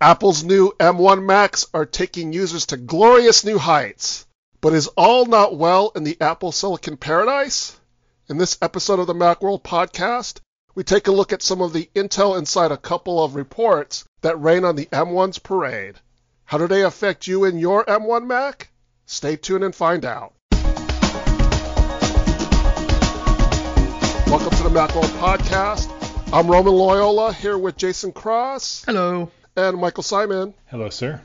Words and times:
Apple's 0.00 0.44
new 0.44 0.72
M1 0.78 1.24
Macs 1.24 1.64
are 1.72 1.86
taking 1.86 2.34
users 2.34 2.66
to 2.66 2.76
glorious 2.76 3.46
new 3.46 3.56
heights. 3.56 4.26
But 4.60 4.74
is 4.74 4.88
all 4.88 5.24
not 5.24 5.56
well 5.56 5.90
in 5.96 6.04
the 6.04 6.18
Apple 6.20 6.52
Silicon 6.52 6.98
paradise? 6.98 7.80
In 8.28 8.36
this 8.36 8.58
episode 8.60 8.98
of 8.98 9.06
the 9.06 9.14
Macworld 9.14 9.62
podcast, 9.62 10.40
we 10.74 10.84
take 10.84 11.06
a 11.06 11.12
look 11.12 11.32
at 11.32 11.40
some 11.40 11.62
of 11.62 11.72
the 11.72 11.88
intel 11.94 12.36
inside 12.36 12.72
a 12.72 12.76
couple 12.76 13.24
of 13.24 13.36
reports 13.36 14.04
that 14.20 14.36
rain 14.36 14.66
on 14.66 14.76
the 14.76 14.84
M1's 14.84 15.38
parade. 15.38 15.94
How 16.44 16.58
do 16.58 16.66
they 16.66 16.82
affect 16.82 17.26
you 17.26 17.46
and 17.46 17.58
your 17.58 17.82
M1 17.86 18.26
Mac? 18.26 18.68
Stay 19.06 19.36
tuned 19.36 19.64
and 19.64 19.74
find 19.74 20.04
out. 20.04 20.34
Welcome 24.26 24.50
to 24.50 24.62
the 24.62 24.70
Macworld 24.74 25.08
podcast. 25.20 25.90
I'm 26.34 26.48
Roman 26.48 26.74
Loyola 26.74 27.32
here 27.32 27.56
with 27.56 27.78
Jason 27.78 28.12
Cross. 28.12 28.84
Hello. 28.84 29.30
And 29.56 29.78
Michael 29.78 30.02
Simon. 30.02 30.52
Hello, 30.66 30.90
sir. 30.90 31.22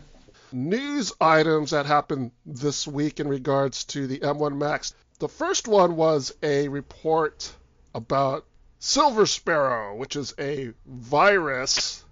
News 0.53 1.11
items 1.19 1.71
that 1.71 1.85
happened 1.85 2.31
this 2.45 2.87
week 2.87 3.19
in 3.19 3.27
regards 3.27 3.83
to 3.85 4.07
the 4.07 4.19
M1 4.19 4.57
Macs. 4.57 4.93
The 5.19 5.27
first 5.27 5.67
one 5.67 5.97
was 5.97 6.33
a 6.41 6.69
report 6.69 7.53
about 7.93 8.45
Silver 8.79 9.25
Sparrow, 9.25 9.97
which 9.97 10.15
is 10.15 10.33
a 10.39 10.71
virus 10.85 12.05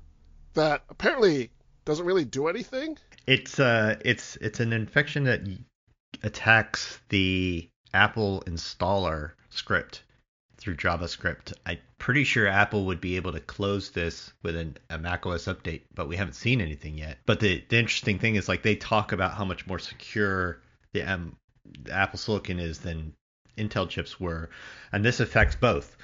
that 0.55 0.83
apparently 0.89 1.51
doesn't 1.85 2.05
really 2.05 2.25
do 2.25 2.47
anything. 2.47 2.97
It's 3.25 3.57
uh, 3.57 3.95
it's 4.03 4.35
it's 4.37 4.59
an 4.59 4.73
infection 4.73 5.23
that 5.23 5.41
attacks 6.21 6.99
the 7.07 7.69
Apple 7.93 8.43
installer 8.45 9.31
script 9.49 10.03
through 10.59 10.75
JavaScript. 10.75 11.53
I'm 11.65 11.77
pretty 11.97 12.23
sure 12.23 12.47
Apple 12.47 12.85
would 12.85 13.01
be 13.01 13.15
able 13.15 13.31
to 13.31 13.39
close 13.39 13.91
this 13.91 14.31
with 14.43 14.55
an, 14.55 14.77
a 14.89 14.97
macOS 14.97 15.45
update, 15.45 15.81
but 15.95 16.07
we 16.07 16.17
haven't 16.17 16.33
seen 16.33 16.61
anything 16.61 16.97
yet. 16.97 17.17
But 17.25 17.39
the, 17.39 17.63
the 17.69 17.77
interesting 17.77 18.19
thing 18.19 18.35
is 18.35 18.47
like 18.47 18.61
they 18.61 18.75
talk 18.75 19.11
about 19.11 19.33
how 19.33 19.45
much 19.45 19.65
more 19.67 19.79
secure 19.79 20.61
the, 20.91 21.03
um, 21.03 21.35
the 21.83 21.93
Apple 21.93 22.19
Silicon 22.19 22.59
is 22.59 22.79
than 22.79 23.13
Intel 23.57 23.89
chips 23.89 24.19
were, 24.19 24.49
and 24.91 25.03
this 25.03 25.19
affects 25.19 25.55
both. 25.55 25.95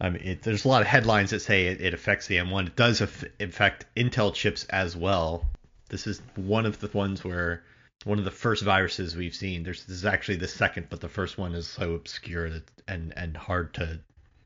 I 0.00 0.10
mean, 0.10 0.22
it, 0.22 0.42
there's 0.42 0.64
a 0.64 0.68
lot 0.68 0.82
of 0.82 0.88
headlines 0.88 1.30
that 1.30 1.40
say 1.40 1.66
it, 1.66 1.80
it 1.80 1.94
affects 1.94 2.26
the 2.26 2.36
M1. 2.36 2.68
It 2.68 2.76
does 2.76 3.00
affect 3.00 3.86
Intel 3.94 4.34
chips 4.34 4.64
as 4.64 4.96
well. 4.96 5.46
This 5.88 6.06
is 6.06 6.22
one 6.36 6.66
of 6.66 6.80
the 6.80 6.88
ones 6.88 7.22
where 7.22 7.64
one 8.04 8.18
of 8.18 8.24
the 8.24 8.30
first 8.30 8.64
viruses 8.64 9.14
we've 9.14 9.34
seen. 9.34 9.62
There's 9.62 9.84
this 9.84 9.96
is 9.96 10.06
actually 10.06 10.36
the 10.36 10.48
second, 10.48 10.86
but 10.88 11.00
the 11.00 11.08
first 11.08 11.36
one 11.36 11.54
is 11.54 11.66
so 11.66 11.94
obscure 11.94 12.48
that, 12.48 12.70
and 12.88 13.12
and 13.16 13.36
hard 13.36 13.74
to 13.74 14.00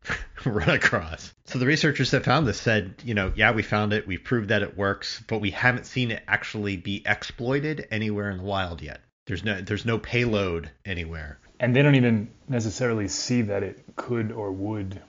run 0.44 0.70
across. 0.70 1.32
So 1.46 1.58
the 1.58 1.66
researchers 1.66 2.10
that 2.12 2.24
found 2.24 2.46
this 2.46 2.60
said, 2.60 2.94
you 3.04 3.14
know, 3.14 3.32
yeah, 3.34 3.52
we 3.52 3.62
found 3.62 3.92
it, 3.92 4.06
we've 4.06 4.22
proved 4.22 4.48
that 4.48 4.62
it 4.62 4.76
works, 4.76 5.22
but 5.26 5.40
we 5.40 5.50
haven't 5.50 5.86
seen 5.86 6.10
it 6.10 6.22
actually 6.28 6.76
be 6.76 7.02
exploited 7.06 7.86
anywhere 7.90 8.30
in 8.30 8.38
the 8.38 8.44
wild 8.44 8.82
yet. 8.82 9.00
There's 9.26 9.44
no 9.44 9.60
there's 9.60 9.86
no 9.86 9.98
payload 9.98 10.70
anywhere. 10.84 11.38
And 11.58 11.74
they 11.74 11.82
don't 11.82 11.94
even 11.94 12.30
necessarily 12.48 13.08
see 13.08 13.42
that 13.42 13.62
it 13.62 13.82
could 13.96 14.32
or 14.32 14.52
would 14.52 15.00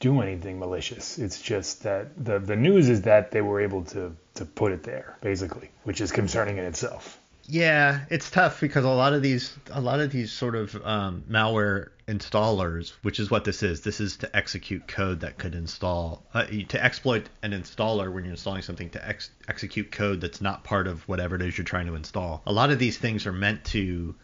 do 0.00 0.20
anything 0.20 0.58
malicious. 0.58 1.18
It's 1.18 1.40
just 1.40 1.82
that 1.82 2.24
the 2.24 2.38
the 2.38 2.56
news 2.56 2.88
is 2.88 3.02
that 3.02 3.30
they 3.30 3.42
were 3.42 3.60
able 3.60 3.84
to 3.86 4.16
to 4.34 4.44
put 4.44 4.72
it 4.72 4.82
there, 4.82 5.18
basically, 5.20 5.70
which 5.84 6.00
is 6.00 6.12
concerning 6.12 6.58
in 6.58 6.64
itself. 6.64 7.18
Yeah, 7.46 8.00
it's 8.08 8.30
tough 8.30 8.60
because 8.60 8.84
a 8.84 8.88
lot 8.88 9.12
of 9.12 9.22
these 9.22 9.56
a 9.70 9.80
lot 9.80 10.00
of 10.00 10.10
these 10.10 10.32
sort 10.32 10.54
of 10.54 10.74
um, 10.84 11.24
malware 11.30 11.90
installers, 12.12 12.90
which 13.02 13.18
is 13.18 13.30
what 13.30 13.44
this 13.44 13.62
is. 13.62 13.80
This 13.80 14.00
is 14.00 14.18
to 14.18 14.36
execute 14.36 14.86
code 14.86 15.20
that 15.20 15.38
could 15.38 15.54
install 15.54 16.24
uh, 16.34 16.44
to 16.44 16.84
exploit 16.84 17.28
an 17.42 17.52
installer 17.52 18.12
when 18.12 18.24
you're 18.24 18.32
installing 18.32 18.62
something 18.62 18.90
to 18.90 19.08
ex- 19.08 19.30
execute 19.48 19.90
code 19.90 20.20
that's 20.20 20.40
not 20.40 20.64
part 20.64 20.86
of 20.86 21.06
whatever 21.08 21.36
it 21.36 21.42
is 21.42 21.56
you're 21.56 21.64
trying 21.64 21.86
to 21.86 21.94
install. 21.94 22.42
A 22.46 22.52
lot 22.52 22.70
of 22.70 22.78
these 22.78 22.98
things 22.98 23.26
are 23.26 23.32
meant 23.32 23.64
to 23.66 24.14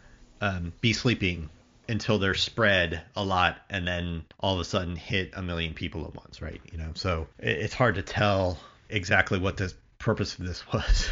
um, 0.41 0.73
be 0.81 0.93
sleeping 0.93 1.49
until 1.89 2.19
they're 2.19 2.35
spread 2.35 3.03
a 3.17 3.25
lot 3.25 3.59
and 3.71 3.87
then 3.89 4.23
all 4.41 4.55
of 4.55 4.61
a 4.61 4.65
sudden 4.65 4.95
hit 4.95 5.31
a 5.35 5.43
million 5.43 5.73
people 5.73 6.05
at 6.05 6.15
once, 6.15 6.43
right? 6.43 6.61
You 6.71 6.79
know, 6.79 6.91
so 6.95 7.29
it's 7.39 7.73
hard 7.73 7.95
to 7.95 8.03
tell 8.03 8.59
exactly 8.91 9.39
what 9.39 9.57
the 9.57 9.73
purpose 9.99 10.39
of 10.39 10.47
this 10.47 10.67
was. 10.73 11.09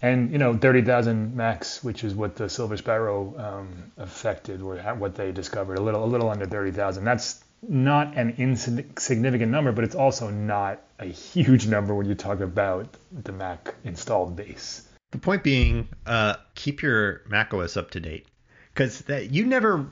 And 0.00 0.30
you 0.30 0.38
know, 0.38 0.56
30,000 0.56 1.34
Macs, 1.34 1.82
which 1.82 2.04
is 2.04 2.14
what 2.14 2.36
the 2.36 2.48
Silver 2.48 2.76
Sparrow 2.76 3.34
um, 3.36 3.92
affected, 3.96 4.62
or 4.62 4.76
what 4.76 5.16
they 5.16 5.32
discovered, 5.32 5.78
a 5.78 5.80
little, 5.80 6.04
a 6.04 6.06
little 6.06 6.30
under 6.30 6.46
30,000. 6.46 7.04
That's 7.04 7.42
not 7.66 8.16
an 8.16 8.34
insignificant 8.38 9.50
number, 9.50 9.72
but 9.72 9.82
it's 9.82 9.96
also 9.96 10.30
not 10.30 10.80
a 11.00 11.06
huge 11.06 11.66
number 11.66 11.94
when 11.94 12.06
you 12.06 12.14
talk 12.14 12.40
about 12.40 12.96
the 13.10 13.32
Mac 13.32 13.74
installed 13.84 14.36
base. 14.36 14.86
The 15.10 15.18
point 15.18 15.42
being, 15.42 15.88
uh, 16.06 16.36
keep 16.54 16.82
your 16.82 17.22
Mac 17.28 17.52
OS 17.52 17.76
up 17.76 17.90
to 17.92 18.00
date, 18.00 18.26
because 18.72 19.00
that 19.02 19.30
you 19.30 19.46
never, 19.46 19.88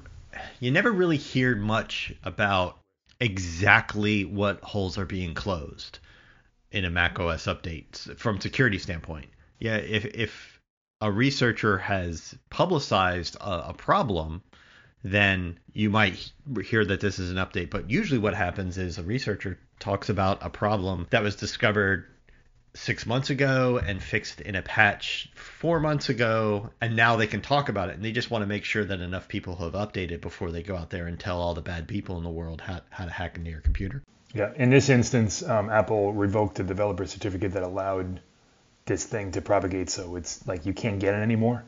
you 0.60 0.70
never 0.70 0.92
really 0.92 1.16
hear 1.16 1.56
much 1.56 2.14
about 2.22 2.78
exactly 3.18 4.24
what 4.24 4.60
holes 4.60 4.98
are 4.98 5.06
being 5.06 5.34
closed 5.34 5.98
in 6.70 6.84
a 6.84 6.90
Mac 6.90 7.18
OS 7.18 7.46
update 7.46 7.96
from 8.18 8.40
security 8.40 8.78
standpoint 8.78 9.26
yeah, 9.58 9.76
if 9.76 10.04
if 10.04 10.60
a 11.00 11.10
researcher 11.10 11.78
has 11.78 12.34
publicized 12.50 13.36
a, 13.36 13.68
a 13.68 13.74
problem, 13.74 14.42
then 15.04 15.58
you 15.72 15.90
might 15.90 16.32
hear 16.64 16.84
that 16.84 17.00
this 17.00 17.18
is 17.18 17.30
an 17.30 17.36
update. 17.36 17.70
But 17.70 17.90
usually, 17.90 18.18
what 18.18 18.34
happens 18.34 18.78
is 18.78 18.98
a 18.98 19.02
researcher 19.02 19.58
talks 19.78 20.08
about 20.08 20.44
a 20.44 20.50
problem 20.50 21.06
that 21.10 21.22
was 21.22 21.36
discovered 21.36 22.06
six 22.74 23.06
months 23.06 23.30
ago 23.30 23.80
and 23.84 24.02
fixed 24.02 24.40
in 24.40 24.54
a 24.54 24.62
patch 24.62 25.30
four 25.34 25.80
months 25.80 26.08
ago, 26.08 26.70
and 26.80 26.94
now 26.94 27.16
they 27.16 27.26
can 27.26 27.40
talk 27.40 27.68
about 27.68 27.88
it. 27.88 27.94
And 27.94 28.04
they 28.04 28.12
just 28.12 28.30
want 28.30 28.42
to 28.42 28.46
make 28.46 28.64
sure 28.64 28.84
that 28.84 29.00
enough 29.00 29.28
people 29.28 29.56
have 29.56 29.72
updated 29.72 30.20
before 30.20 30.50
they 30.50 30.62
go 30.62 30.76
out 30.76 30.90
there 30.90 31.06
and 31.06 31.18
tell 31.18 31.40
all 31.40 31.54
the 31.54 31.62
bad 31.62 31.88
people 31.88 32.18
in 32.18 32.24
the 32.24 32.30
world 32.30 32.60
how, 32.60 32.80
how 32.90 33.06
to 33.06 33.10
hack 33.10 33.38
into 33.38 33.50
your 33.50 33.60
computer. 33.60 34.02
Yeah, 34.34 34.52
in 34.56 34.70
this 34.70 34.90
instance, 34.90 35.42
um, 35.42 35.70
Apple 35.70 36.12
revoked 36.12 36.56
the 36.56 36.64
developer 36.64 37.06
certificate 37.06 37.52
that 37.52 37.62
allowed 37.62 38.20
this 38.86 39.04
thing 39.04 39.32
to 39.32 39.42
propagate 39.42 39.90
so 39.90 40.16
it's 40.16 40.46
like 40.46 40.64
you 40.64 40.72
can't 40.72 40.98
get 40.98 41.14
it 41.14 41.18
anymore. 41.18 41.64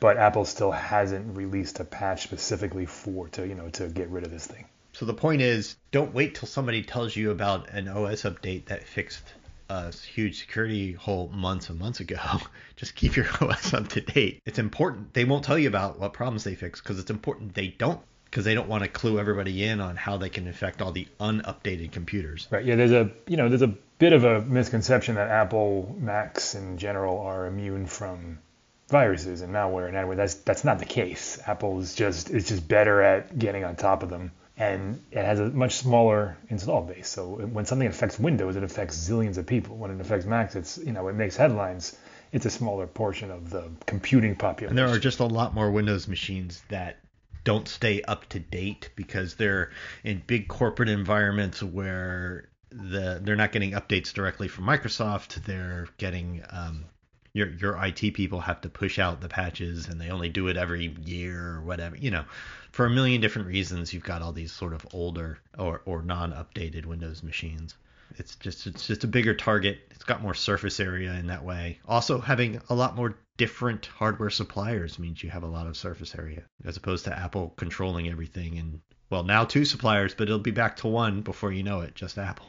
But 0.00 0.18
apple 0.18 0.44
still 0.44 0.70
hasn't 0.70 1.36
released 1.36 1.80
a 1.80 1.84
patch 1.84 2.22
specifically 2.24 2.86
for 2.86 3.28
to 3.30 3.46
you 3.46 3.54
know 3.54 3.68
to 3.70 3.88
get 3.88 4.08
rid 4.08 4.24
of 4.24 4.30
this 4.30 4.46
thing. 4.46 4.66
So 4.92 5.06
the 5.06 5.14
point 5.14 5.42
is 5.42 5.76
don't 5.90 6.14
wait 6.14 6.36
till 6.36 6.48
somebody 6.48 6.82
tells 6.82 7.16
you 7.16 7.30
about 7.30 7.70
an 7.70 7.88
os 7.88 8.22
update 8.22 8.66
that 8.66 8.84
fixed 8.84 9.22
a 9.70 9.92
huge 9.92 10.38
security 10.40 10.92
hole 10.92 11.28
months 11.28 11.70
and 11.70 11.78
months 11.78 12.00
ago. 12.00 12.18
Just 12.76 12.94
keep 12.94 13.16
your 13.16 13.26
os 13.40 13.72
up 13.72 13.88
to 13.88 14.00
date. 14.00 14.40
It's 14.44 14.58
important. 14.58 15.14
They 15.14 15.24
won't 15.24 15.44
tell 15.44 15.58
you 15.58 15.68
about 15.68 15.98
what 15.98 16.12
problems 16.12 16.44
they 16.44 16.54
fix 16.54 16.80
because 16.80 16.98
it's 16.98 17.10
important 17.10 17.54
they 17.54 17.68
don't 17.68 18.00
because 18.34 18.44
they 18.44 18.54
don't 18.54 18.68
want 18.68 18.82
to 18.82 18.90
clue 18.90 19.20
everybody 19.20 19.62
in 19.62 19.80
on 19.80 19.94
how 19.94 20.16
they 20.16 20.28
can 20.28 20.48
affect 20.48 20.82
all 20.82 20.90
the 20.90 21.06
unupdated 21.20 21.92
computers. 21.92 22.48
Right. 22.50 22.64
Yeah. 22.64 22.74
There's 22.74 22.90
a 22.90 23.12
you 23.28 23.36
know 23.36 23.48
there's 23.48 23.62
a 23.62 23.68
bit 23.68 24.12
of 24.12 24.24
a 24.24 24.40
misconception 24.40 25.14
that 25.14 25.30
Apple 25.30 25.94
Macs 26.00 26.56
in 26.56 26.76
general 26.76 27.20
are 27.20 27.46
immune 27.46 27.86
from 27.86 28.40
viruses 28.88 29.40
and 29.40 29.54
malware 29.54 29.86
and 29.86 29.96
adware. 29.96 30.16
That's 30.16 30.34
that's 30.34 30.64
not 30.64 30.80
the 30.80 30.84
case. 30.84 31.38
Apple 31.46 31.78
is 31.78 31.94
just 31.94 32.28
is 32.30 32.48
just 32.48 32.66
better 32.66 33.00
at 33.00 33.38
getting 33.38 33.62
on 33.62 33.76
top 33.76 34.02
of 34.02 34.10
them, 34.10 34.32
and 34.56 35.00
it 35.12 35.24
has 35.24 35.38
a 35.38 35.50
much 35.50 35.76
smaller 35.76 36.36
install 36.48 36.82
base. 36.82 37.08
So 37.08 37.36
when 37.36 37.66
something 37.66 37.86
affects 37.86 38.18
Windows, 38.18 38.56
it 38.56 38.64
affects 38.64 38.96
zillions 39.08 39.38
of 39.38 39.46
people. 39.46 39.76
When 39.76 39.92
it 39.92 40.00
affects 40.00 40.26
Macs, 40.26 40.56
it's 40.56 40.76
you 40.76 40.90
know 40.90 41.06
it 41.06 41.14
makes 41.14 41.36
headlines. 41.36 41.96
It's 42.32 42.46
a 42.46 42.50
smaller 42.50 42.88
portion 42.88 43.30
of 43.30 43.50
the 43.50 43.70
computing 43.86 44.34
population. 44.34 44.76
And 44.76 44.88
there 44.88 44.92
are 44.92 44.98
just 44.98 45.20
a 45.20 45.24
lot 45.24 45.54
more 45.54 45.70
Windows 45.70 46.08
machines 46.08 46.64
that 46.68 46.96
don't 47.44 47.68
stay 47.68 48.02
up 48.02 48.28
to 48.30 48.40
date 48.40 48.90
because 48.96 49.34
they're 49.34 49.70
in 50.02 50.22
big 50.26 50.48
corporate 50.48 50.88
environments 50.88 51.62
where 51.62 52.48
the 52.70 53.20
they're 53.22 53.36
not 53.36 53.52
getting 53.52 53.72
updates 53.72 54.12
directly 54.12 54.48
from 54.48 54.64
Microsoft. 54.64 55.44
They're 55.44 55.86
getting 55.98 56.42
um, 56.50 56.86
your 57.32 57.48
your 57.48 57.84
IT 57.84 58.14
people 58.14 58.40
have 58.40 58.60
to 58.62 58.68
push 58.68 58.98
out 58.98 59.20
the 59.20 59.28
patches, 59.28 59.88
and 59.88 60.00
they 60.00 60.10
only 60.10 60.28
do 60.28 60.48
it 60.48 60.56
every 60.56 60.94
year 61.04 61.56
or 61.56 61.62
whatever. 61.62 61.96
You 61.96 62.10
know, 62.10 62.24
for 62.72 62.86
a 62.86 62.90
million 62.90 63.20
different 63.20 63.48
reasons, 63.48 63.92
you've 63.92 64.04
got 64.04 64.22
all 64.22 64.32
these 64.32 64.52
sort 64.52 64.72
of 64.72 64.86
older 64.92 65.38
or 65.58 65.82
or 65.84 66.02
non-updated 66.02 66.86
Windows 66.86 67.22
machines. 67.22 67.74
It's 68.16 68.36
just 68.36 68.66
it's 68.66 68.86
just 68.86 69.04
a 69.04 69.08
bigger 69.08 69.34
target. 69.34 69.78
It's 69.90 70.04
got 70.04 70.22
more 70.22 70.34
surface 70.34 70.80
area 70.80 71.12
in 71.14 71.28
that 71.28 71.44
way. 71.44 71.78
Also, 71.86 72.20
having 72.20 72.60
a 72.68 72.74
lot 72.74 72.96
more 72.96 73.16
different 73.36 73.86
hardware 73.86 74.30
suppliers 74.30 74.98
means 74.98 75.22
you 75.22 75.30
have 75.30 75.42
a 75.42 75.48
lot 75.48 75.66
of 75.66 75.76
surface 75.76 76.14
area 76.14 76.44
as 76.64 76.76
opposed 76.76 77.04
to 77.04 77.18
Apple 77.18 77.52
controlling 77.56 78.08
everything 78.08 78.58
and 78.58 78.80
well 79.10 79.24
now 79.24 79.44
two 79.44 79.64
suppliers 79.64 80.14
but 80.14 80.28
it'll 80.28 80.38
be 80.38 80.52
back 80.52 80.76
to 80.76 80.86
one 80.86 81.20
before 81.20 81.52
you 81.52 81.62
know 81.62 81.80
it 81.80 81.94
just 81.94 82.16
Apple. 82.16 82.46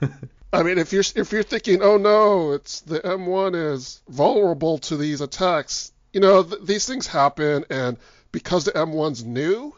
I 0.52 0.62
mean 0.62 0.78
if 0.78 0.92
you're 0.92 1.02
if 1.16 1.32
you're 1.32 1.42
thinking 1.42 1.82
oh 1.82 1.96
no 1.96 2.52
it's 2.52 2.82
the 2.82 3.00
M1 3.00 3.72
is 3.72 4.00
vulnerable 4.08 4.78
to 4.78 4.96
these 4.96 5.20
attacks 5.20 5.92
you 6.12 6.20
know 6.20 6.44
th- 6.44 6.62
these 6.62 6.86
things 6.86 7.08
happen 7.08 7.64
and 7.68 7.96
because 8.30 8.64
the 8.64 8.72
M1's 8.72 9.24
new 9.24 9.74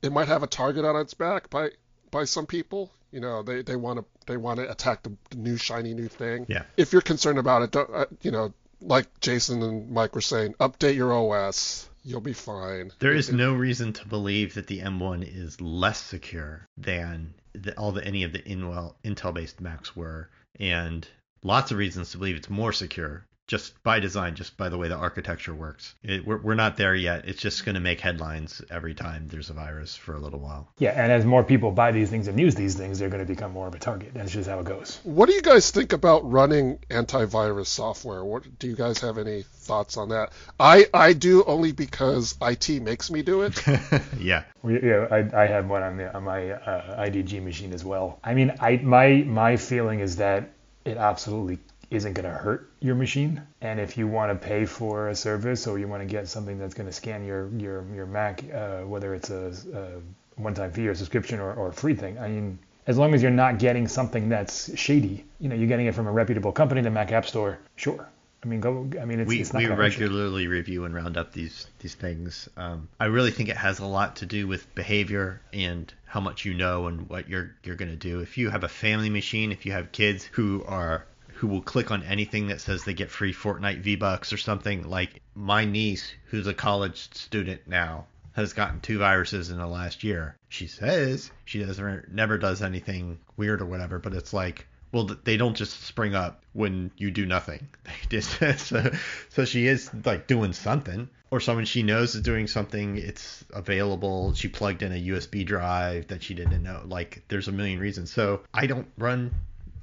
it 0.00 0.12
might 0.12 0.28
have 0.28 0.44
a 0.44 0.46
target 0.46 0.84
on 0.84 0.96
its 0.96 1.14
back 1.14 1.50
by 1.50 1.70
by 2.14 2.24
some 2.24 2.46
people 2.46 2.90
You 3.10 3.20
know, 3.20 3.42
they, 3.42 3.62
they 3.62 3.76
want 3.76 3.98
to 4.00 4.04
they 4.26 4.36
want 4.36 4.58
to 4.60 4.70
attack 4.70 5.02
the, 5.02 5.12
the 5.30 5.36
new 5.36 5.56
shiny 5.56 5.92
new 5.94 6.08
thing. 6.08 6.46
Yeah. 6.48 6.62
If 6.76 6.92
you're 6.92 7.02
concerned 7.12 7.38
about 7.38 7.62
it, 7.62 7.70
don't, 7.70 7.90
uh, 7.94 8.06
you 8.22 8.30
know, 8.30 8.52
like 8.80 9.06
Jason 9.20 9.62
and 9.62 9.90
Mike 9.90 10.14
were 10.14 10.20
saying, 10.32 10.54
update 10.58 10.96
your 10.96 11.12
OS. 11.12 11.88
You'll 12.06 12.20
be 12.32 12.32
fine. 12.34 12.90
There 12.98 13.14
is 13.14 13.28
It- 13.28 13.34
no 13.36 13.54
reason 13.54 13.92
to 13.94 14.08
believe 14.08 14.54
that 14.54 14.66
the 14.66 14.80
M1 14.80 15.22
is 15.22 15.60
less 15.60 16.00
secure 16.00 16.66
than 16.76 17.34
the, 17.52 17.72
all 17.78 17.92
the 17.92 18.04
any 18.04 18.24
of 18.24 18.32
the 18.32 18.40
Intel 18.40 18.94
Intel-based 19.04 19.60
Macs 19.60 19.94
were, 19.96 20.28
and 20.60 21.06
lots 21.42 21.70
of 21.70 21.78
reasons 21.78 22.10
to 22.10 22.18
believe 22.18 22.36
it's 22.36 22.50
more 22.50 22.72
secure 22.72 23.24
just 23.46 23.82
by 23.82 24.00
design, 24.00 24.34
just 24.34 24.56
by 24.56 24.68
the 24.68 24.78
way 24.78 24.88
the 24.88 24.96
architecture 24.96 25.54
works. 25.54 25.94
It, 26.02 26.26
we're, 26.26 26.38
we're 26.38 26.54
not 26.54 26.76
there 26.76 26.94
yet. 26.94 27.26
It's 27.28 27.40
just 27.40 27.64
going 27.64 27.74
to 27.74 27.80
make 27.80 28.00
headlines 28.00 28.62
every 28.70 28.94
time 28.94 29.28
there's 29.28 29.50
a 29.50 29.52
virus 29.52 29.94
for 29.94 30.14
a 30.14 30.18
little 30.18 30.38
while. 30.38 30.68
Yeah, 30.78 30.90
and 30.90 31.12
as 31.12 31.24
more 31.24 31.44
people 31.44 31.70
buy 31.70 31.92
these 31.92 32.08
things 32.08 32.26
and 32.26 32.40
use 32.40 32.54
these 32.54 32.74
things, 32.74 32.98
they're 32.98 33.10
going 33.10 33.24
to 33.24 33.30
become 33.30 33.52
more 33.52 33.66
of 33.66 33.74
a 33.74 33.78
target. 33.78 34.12
That's 34.14 34.32
just 34.32 34.48
how 34.48 34.60
it 34.60 34.64
goes. 34.64 34.98
What 35.04 35.28
do 35.28 35.34
you 35.34 35.42
guys 35.42 35.70
think 35.70 35.92
about 35.92 36.30
running 36.30 36.78
antivirus 36.88 37.66
software? 37.66 38.24
What 38.24 38.58
do 38.58 38.66
you 38.66 38.76
guys 38.76 39.00
have 39.00 39.18
any 39.18 39.42
thoughts 39.42 39.96
on 39.96 40.08
that? 40.08 40.32
I 40.58 40.86
I 40.94 41.12
do 41.12 41.44
only 41.44 41.72
because 41.72 42.36
IT 42.40 42.82
makes 42.82 43.10
me 43.10 43.22
do 43.22 43.42
it. 43.42 43.62
yeah. 44.18 44.44
We, 44.62 44.80
yeah, 44.82 45.06
I, 45.10 45.42
I 45.42 45.46
have 45.46 45.68
one 45.68 45.82
on, 45.82 45.96
the, 45.98 46.14
on 46.14 46.24
my 46.24 46.50
uh, 46.50 47.04
IDG 47.04 47.42
machine 47.42 47.72
as 47.74 47.84
well. 47.84 48.18
I 48.24 48.32
mean, 48.32 48.54
I 48.60 48.78
my 48.78 49.22
my 49.26 49.56
feeling 49.56 50.00
is 50.00 50.16
that 50.16 50.50
it 50.84 50.96
absolutely 50.96 51.58
isn't 51.94 52.14
going 52.14 52.24
to 52.24 52.36
hurt 52.36 52.70
your 52.80 52.94
machine. 52.94 53.42
And 53.60 53.80
if 53.80 53.96
you 53.96 54.06
want 54.06 54.30
to 54.32 54.46
pay 54.46 54.64
for 54.64 55.08
a 55.08 55.14
service 55.14 55.66
or 55.66 55.78
you 55.78 55.88
want 55.88 56.02
to 56.02 56.06
get 56.06 56.28
something 56.28 56.58
that's 56.58 56.74
going 56.74 56.88
to 56.88 56.92
scan 56.92 57.24
your 57.24 57.48
your 57.56 57.84
your 57.94 58.06
Mac, 58.06 58.44
uh, 58.52 58.80
whether 58.80 59.14
it's 59.14 59.30
a, 59.30 59.52
a 59.74 60.40
one-time 60.40 60.72
fee 60.72 60.88
or 60.88 60.94
subscription 60.94 61.40
or, 61.40 61.54
or 61.54 61.68
a 61.68 61.72
free 61.72 61.94
thing, 61.94 62.18
I 62.18 62.28
mean, 62.28 62.58
as 62.86 62.98
long 62.98 63.14
as 63.14 63.22
you're 63.22 63.30
not 63.30 63.58
getting 63.58 63.88
something 63.88 64.28
that's 64.28 64.76
shady, 64.78 65.24
you 65.40 65.48
know, 65.48 65.54
you're 65.54 65.68
getting 65.68 65.86
it 65.86 65.94
from 65.94 66.06
a 66.06 66.12
reputable 66.12 66.52
company, 66.52 66.82
the 66.82 66.90
Mac 66.90 67.12
App 67.12 67.26
Store, 67.26 67.58
sure. 67.76 68.08
I 68.44 68.46
mean, 68.46 68.60
go. 68.60 68.86
I 69.00 69.06
mean, 69.06 69.20
it's, 69.20 69.28
we 69.28 69.40
it's 69.40 69.54
not 69.54 69.62
we 69.62 69.68
regularly 69.68 70.48
review 70.48 70.84
and 70.84 70.94
round 70.94 71.16
up 71.16 71.32
these 71.32 71.66
these 71.78 71.94
things. 71.94 72.46
Um, 72.58 72.88
I 73.00 73.06
really 73.06 73.30
think 73.30 73.48
it 73.48 73.56
has 73.56 73.78
a 73.78 73.86
lot 73.86 74.16
to 74.16 74.26
do 74.26 74.46
with 74.46 74.74
behavior 74.74 75.40
and 75.54 75.92
how 76.04 76.20
much 76.20 76.44
you 76.44 76.52
know 76.52 76.86
and 76.86 77.08
what 77.08 77.28
you're 77.28 77.54
you're 77.64 77.76
gonna 77.76 77.96
do. 77.96 78.20
If 78.20 78.36
you 78.36 78.50
have 78.50 78.62
a 78.62 78.68
family 78.68 79.08
machine, 79.08 79.50
if 79.50 79.64
you 79.64 79.72
have 79.72 79.92
kids 79.92 80.24
who 80.24 80.62
are 80.66 81.06
who 81.44 81.50
will 81.50 81.60
click 81.60 81.90
on 81.90 82.02
anything 82.04 82.46
that 82.46 82.58
says 82.58 82.84
they 82.84 82.94
get 82.94 83.10
free 83.10 83.34
Fortnite 83.34 83.80
V 83.80 83.96
Bucks 83.96 84.32
or 84.32 84.38
something, 84.38 84.88
like 84.88 85.20
my 85.34 85.66
niece, 85.66 86.10
who's 86.28 86.46
a 86.46 86.54
college 86.54 87.14
student 87.14 87.60
now, 87.66 88.06
has 88.32 88.54
gotten 88.54 88.80
two 88.80 88.96
viruses 88.96 89.50
in 89.50 89.58
the 89.58 89.66
last 89.66 90.02
year. 90.02 90.38
She 90.48 90.66
says 90.66 91.30
she 91.44 91.62
doesn't 91.62 92.10
never 92.10 92.38
does 92.38 92.62
anything 92.62 93.18
weird 93.36 93.60
or 93.60 93.66
whatever, 93.66 93.98
but 93.98 94.14
it's 94.14 94.32
like 94.32 94.66
well, 94.90 95.10
they 95.24 95.36
don't 95.36 95.54
just 95.54 95.82
spring 95.82 96.14
up 96.14 96.42
when 96.54 96.90
you 96.96 97.10
do 97.10 97.26
nothing. 97.26 97.68
So, 98.56 98.90
so 99.28 99.44
she 99.44 99.66
is 99.66 99.90
like 100.06 100.26
doing 100.26 100.54
something, 100.54 101.10
or 101.30 101.40
someone 101.40 101.66
she 101.66 101.82
knows 101.82 102.14
is 102.14 102.22
doing 102.22 102.46
something. 102.46 102.96
It's 102.96 103.44
available. 103.52 104.32
She 104.32 104.48
plugged 104.48 104.82
in 104.82 104.92
a 104.92 105.08
USB 105.08 105.44
drive 105.44 106.06
that 106.06 106.22
she 106.22 106.32
didn't 106.32 106.62
know. 106.62 106.84
Like 106.86 107.22
there's 107.28 107.48
a 107.48 107.52
million 107.52 107.80
reasons. 107.80 108.10
So 108.10 108.44
I 108.54 108.66
don't 108.66 108.88
run 108.96 109.34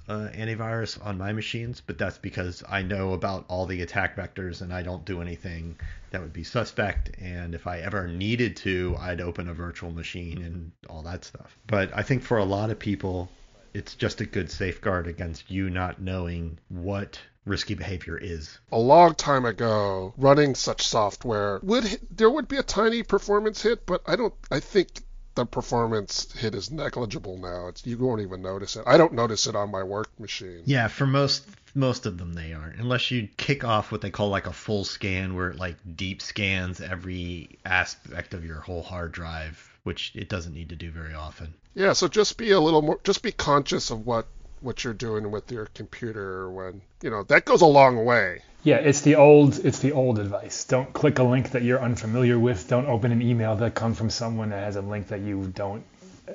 uh, 0.07 0.29
antivirus 0.33 1.03
on 1.05 1.17
my 1.17 1.33
machines, 1.33 1.81
but 1.85 1.97
that's 1.97 2.17
because 2.17 2.63
I 2.67 2.81
know 2.81 3.13
about 3.13 3.45
all 3.47 3.65
the 3.65 3.81
attack 3.81 4.15
vectors 4.15 4.61
and 4.61 4.73
I 4.73 4.81
don't 4.81 5.05
do 5.05 5.21
anything 5.21 5.77
that 6.11 6.21
would 6.21 6.33
be 6.33 6.43
suspect. 6.43 7.11
And 7.19 7.55
if 7.55 7.67
I 7.67 7.79
ever 7.79 8.07
needed 8.07 8.57
to, 8.57 8.95
I'd 8.99 9.21
open 9.21 9.47
a 9.47 9.53
virtual 9.53 9.91
machine 9.91 10.41
and 10.41 10.71
all 10.89 11.03
that 11.03 11.23
stuff. 11.25 11.57
But 11.67 11.91
I 11.95 12.01
think 12.03 12.23
for 12.23 12.37
a 12.37 12.45
lot 12.45 12.69
of 12.69 12.79
people, 12.79 13.29
it's 13.73 13.95
just 13.95 14.21
a 14.21 14.25
good 14.25 14.51
safeguard 14.51 15.07
against 15.07 15.49
you 15.49 15.69
not 15.69 16.01
knowing 16.01 16.57
what 16.69 17.19
risky 17.45 17.73
behavior 17.73 18.17
is. 18.17 18.59
a 18.71 18.77
long 18.77 19.15
time 19.15 19.45
ago, 19.45 20.13
running 20.17 20.55
such 20.55 20.85
software 20.85 21.59
would 21.63 21.85
there 22.11 22.29
would 22.29 22.47
be 22.47 22.57
a 22.57 22.63
tiny 22.63 23.03
performance 23.03 23.61
hit, 23.61 23.85
but 23.85 24.01
I 24.05 24.15
don't. 24.15 24.33
I 24.51 24.59
think 24.59 25.03
the 25.35 25.45
performance 25.45 26.31
hit 26.33 26.55
is 26.55 26.71
negligible 26.71 27.37
now. 27.37 27.67
It's, 27.67 27.85
you 27.85 27.97
won't 27.97 28.21
even 28.21 28.41
notice 28.41 28.75
it. 28.75 28.83
I 28.85 28.97
don't 28.97 29.13
notice 29.13 29.47
it 29.47 29.55
on 29.55 29.71
my 29.71 29.83
work 29.83 30.09
machine. 30.19 30.63
Yeah, 30.65 30.87
for 30.87 31.05
most 31.05 31.45
most 31.73 32.05
of 32.05 32.17
them 32.17 32.33
they 32.33 32.53
aren't, 32.53 32.79
unless 32.79 33.11
you 33.11 33.29
kick 33.37 33.63
off 33.63 33.91
what 33.91 34.01
they 34.01 34.09
call 34.09 34.29
like 34.29 34.47
a 34.47 34.53
full 34.53 34.83
scan, 34.83 35.35
where 35.35 35.49
it 35.49 35.57
like 35.57 35.77
deep 35.95 36.21
scans 36.21 36.81
every 36.81 37.57
aspect 37.65 38.33
of 38.33 38.45
your 38.45 38.59
whole 38.59 38.83
hard 38.83 39.11
drive, 39.11 39.71
which 39.83 40.11
it 40.15 40.27
doesn't 40.27 40.53
need 40.53 40.69
to 40.69 40.75
do 40.75 40.91
very 40.91 41.13
often. 41.13 41.53
Yeah, 41.73 41.93
so 41.93 42.07
just 42.07 42.37
be 42.37 42.51
a 42.51 42.59
little 42.59 42.81
more. 42.81 42.99
Just 43.03 43.23
be 43.23 43.31
conscious 43.31 43.89
of 43.89 44.05
what 44.05 44.27
what 44.59 44.83
you're 44.83 44.93
doing 44.93 45.31
with 45.31 45.51
your 45.51 45.67
computer 45.67 46.49
when 46.51 46.81
you 47.01 47.09
know 47.09 47.23
that 47.23 47.45
goes 47.45 47.61
a 47.61 47.65
long 47.65 48.03
way. 48.03 48.41
Yeah, 48.63 48.77
it's 48.77 49.01
the 49.01 49.15
old 49.15 49.63
it's 49.65 49.79
the 49.79 49.91
old 49.91 50.19
advice. 50.19 50.65
Don't 50.65 50.91
click 50.93 51.19
a 51.19 51.23
link 51.23 51.51
that 51.51 51.63
you're 51.63 51.81
unfamiliar 51.81 52.37
with. 52.37 52.67
Don't 52.67 52.85
open 52.85 53.11
an 53.11 53.21
email 53.21 53.55
that 53.57 53.73
comes 53.73 53.97
from 53.97 54.09
someone 54.09 54.49
that 54.49 54.63
has 54.63 54.75
a 54.75 54.81
link 54.81 55.07
that 55.07 55.21
you 55.21 55.51
don't 55.55 55.83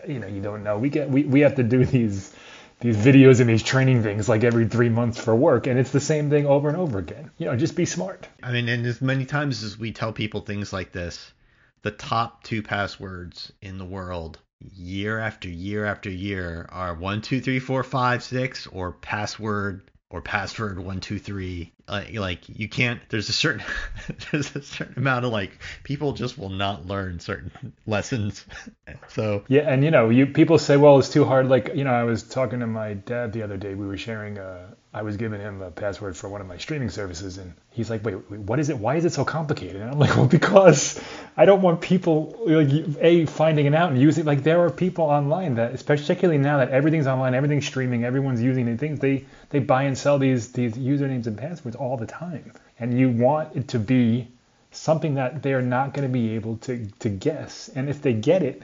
you 0.06 0.18
know, 0.18 0.26
you 0.26 0.42
don't 0.42 0.62
know. 0.62 0.78
We 0.78 0.90
get 0.90 1.08
we, 1.08 1.24
we 1.24 1.40
have 1.40 1.56
to 1.56 1.62
do 1.62 1.84
these 1.84 2.34
these 2.80 2.96
videos 2.96 3.40
and 3.40 3.48
these 3.48 3.62
training 3.62 4.02
things 4.02 4.28
like 4.28 4.44
every 4.44 4.68
3 4.68 4.90
months 4.90 5.18
for 5.18 5.34
work 5.34 5.66
and 5.66 5.78
it's 5.78 5.92
the 5.92 6.00
same 6.00 6.28
thing 6.28 6.46
over 6.46 6.68
and 6.68 6.76
over 6.76 6.98
again. 6.98 7.30
You 7.38 7.46
know, 7.46 7.56
just 7.56 7.76
be 7.76 7.86
smart. 7.86 8.28
I 8.42 8.52
mean, 8.52 8.68
and 8.68 8.84
as 8.84 9.00
many 9.00 9.24
times 9.24 9.62
as 9.62 9.78
we 9.78 9.92
tell 9.92 10.12
people 10.12 10.40
things 10.40 10.72
like 10.72 10.92
this, 10.92 11.32
the 11.82 11.90
top 11.90 12.42
two 12.42 12.62
passwords 12.62 13.52
in 13.62 13.78
the 13.78 13.84
world, 13.84 14.38
year 14.74 15.18
after 15.20 15.48
year 15.48 15.84
after 15.84 16.10
year, 16.10 16.68
are 16.70 16.94
one 16.94 17.22
two 17.22 17.40
three 17.40 17.60
four 17.60 17.84
five 17.84 18.22
six 18.22 18.66
or 18.66 18.92
password 18.92 19.88
or 20.10 20.20
password 20.20 20.78
one 20.78 21.00
two 21.00 21.18
three. 21.18 21.72
Like, 21.88 22.14
like 22.14 22.48
you 22.48 22.68
can't. 22.68 23.00
There's 23.08 23.28
a 23.28 23.32
certain 23.32 23.62
there's 24.30 24.54
a 24.56 24.62
certain 24.62 24.98
amount 24.98 25.24
of 25.24 25.32
like 25.32 25.58
people 25.84 26.12
just 26.12 26.36
will 26.36 26.50
not 26.50 26.86
learn 26.86 27.20
certain 27.20 27.72
lessons. 27.86 28.44
So 29.08 29.44
Yeah, 29.48 29.62
and 29.62 29.84
you 29.84 29.90
know, 29.90 30.10
you 30.10 30.26
people 30.26 30.58
say, 30.58 30.76
well, 30.76 30.98
it's 30.98 31.08
too 31.08 31.24
hard. 31.24 31.48
Like, 31.48 31.74
you 31.74 31.84
know, 31.84 31.92
I 31.92 32.04
was 32.04 32.22
talking 32.22 32.60
to 32.60 32.66
my 32.66 32.94
dad 32.94 33.32
the 33.32 33.42
other 33.42 33.56
day. 33.56 33.74
We 33.74 33.86
were 33.86 33.98
sharing. 33.98 34.38
Uh, 34.38 34.66
I 34.96 35.02
was 35.02 35.18
giving 35.18 35.42
him 35.42 35.60
a 35.60 35.70
password 35.70 36.16
for 36.16 36.30
one 36.30 36.40
of 36.40 36.46
my 36.46 36.56
streaming 36.56 36.88
services, 36.88 37.36
and 37.36 37.52
he's 37.70 37.90
like, 37.90 38.02
wait, 38.02 38.30
wait, 38.30 38.40
what 38.40 38.58
is 38.58 38.70
it? 38.70 38.78
Why 38.78 38.96
is 38.96 39.04
it 39.04 39.12
so 39.12 39.26
complicated? 39.26 39.76
And 39.76 39.90
I'm 39.90 39.98
like, 39.98 40.16
well, 40.16 40.24
because 40.24 40.98
I 41.36 41.44
don't 41.44 41.60
want 41.60 41.82
people 41.82 42.34
like 42.46 42.70
a 43.00 43.26
finding 43.26 43.66
it 43.66 43.74
out 43.74 43.90
and 43.90 44.00
using. 44.00 44.24
Like, 44.24 44.42
there 44.42 44.64
are 44.64 44.70
people 44.70 45.04
online 45.04 45.56
that, 45.56 45.84
particularly 45.84 46.38
now 46.38 46.56
that 46.56 46.70
everything's 46.70 47.06
online, 47.06 47.34
everything's 47.34 47.66
streaming, 47.66 48.04
everyone's 48.04 48.40
using 48.40 48.64
these 48.64 48.80
things. 48.80 48.98
They 48.98 49.26
they 49.50 49.58
buy 49.58 49.82
and 49.82 49.98
sell 49.98 50.18
these 50.18 50.52
these 50.52 50.72
usernames 50.72 51.26
and 51.26 51.36
passwords 51.36 51.75
all 51.76 51.96
the 51.96 52.06
time, 52.06 52.52
and 52.78 52.98
you 52.98 53.08
want 53.10 53.56
it 53.56 53.68
to 53.68 53.78
be 53.78 54.28
something 54.70 55.14
that 55.14 55.42
they're 55.42 55.62
not 55.62 55.94
going 55.94 56.06
to 56.06 56.12
be 56.12 56.34
able 56.34 56.56
to 56.58 56.86
to 56.98 57.08
guess. 57.08 57.70
And 57.74 57.88
if 57.88 58.02
they 58.02 58.12
get 58.12 58.42
it, 58.42 58.62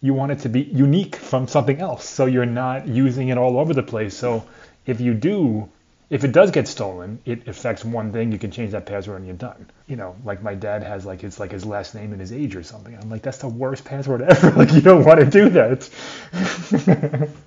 you 0.00 0.14
want 0.14 0.32
it 0.32 0.40
to 0.40 0.48
be 0.48 0.62
unique 0.62 1.16
from 1.16 1.48
something 1.48 1.80
else. 1.80 2.08
So 2.08 2.26
you're 2.26 2.46
not 2.46 2.86
using 2.86 3.28
it 3.28 3.38
all 3.38 3.58
over 3.58 3.74
the 3.74 3.82
place. 3.82 4.16
So 4.16 4.44
if 4.86 5.00
you 5.00 5.14
do 5.14 5.68
if 6.10 6.24
it 6.24 6.32
does 6.32 6.50
get 6.50 6.66
stolen 6.66 7.18
it 7.24 7.46
affects 7.48 7.84
one 7.84 8.12
thing 8.12 8.32
you 8.32 8.38
can 8.38 8.50
change 8.50 8.72
that 8.72 8.86
password 8.86 9.18
and 9.18 9.26
you're 9.26 9.36
done. 9.36 9.70
You 9.86 9.96
know 9.96 10.16
like 10.24 10.42
my 10.42 10.54
dad 10.54 10.82
has 10.82 11.04
like 11.04 11.24
it's 11.24 11.38
like 11.38 11.50
his 11.52 11.64
last 11.64 11.94
name 11.94 12.12
and 12.12 12.20
his 12.20 12.32
age 12.32 12.56
or 12.56 12.62
something. 12.62 12.96
I'm 12.96 13.10
like 13.10 13.22
that's 13.22 13.38
the 13.38 13.48
worst 13.48 13.84
password 13.84 14.22
ever. 14.32 14.50
Like 14.52 14.72
you 14.72 14.80
don't 14.80 15.04
want 15.04 15.20
to 15.20 15.26
do 15.26 15.48
that. 15.50 15.88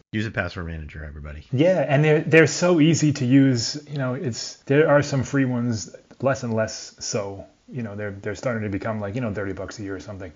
Use 0.12 0.26
a 0.28 0.32
password 0.32 0.68
manager, 0.68 1.06
everybody. 1.06 1.46
yeah 1.52 1.86
and 1.88 2.04
they're 2.04 2.22
they're 2.22 2.48
so 2.48 2.80
easy 2.80 3.14
to 3.14 3.26
use 3.26 3.82
you 3.90 3.98
know 3.98 4.14
it's 4.14 4.58
there 4.66 4.90
are 4.90 5.02
some 5.02 5.24
free 5.24 5.46
ones 5.46 5.96
less 6.22 6.44
and 6.44 6.54
less 6.54 6.96
so. 7.00 7.46
You 7.72 7.84
know 7.84 7.96
they're 7.96 8.12
they're 8.12 8.36
starting 8.36 8.64
to 8.64 8.70
become 8.70 9.00
like 9.00 9.16
you 9.16 9.22
know 9.22 9.34
30 9.34 9.54
bucks 9.54 9.80
a 9.80 9.84
year 9.84 9.96
or 9.96 10.00
something. 10.02 10.34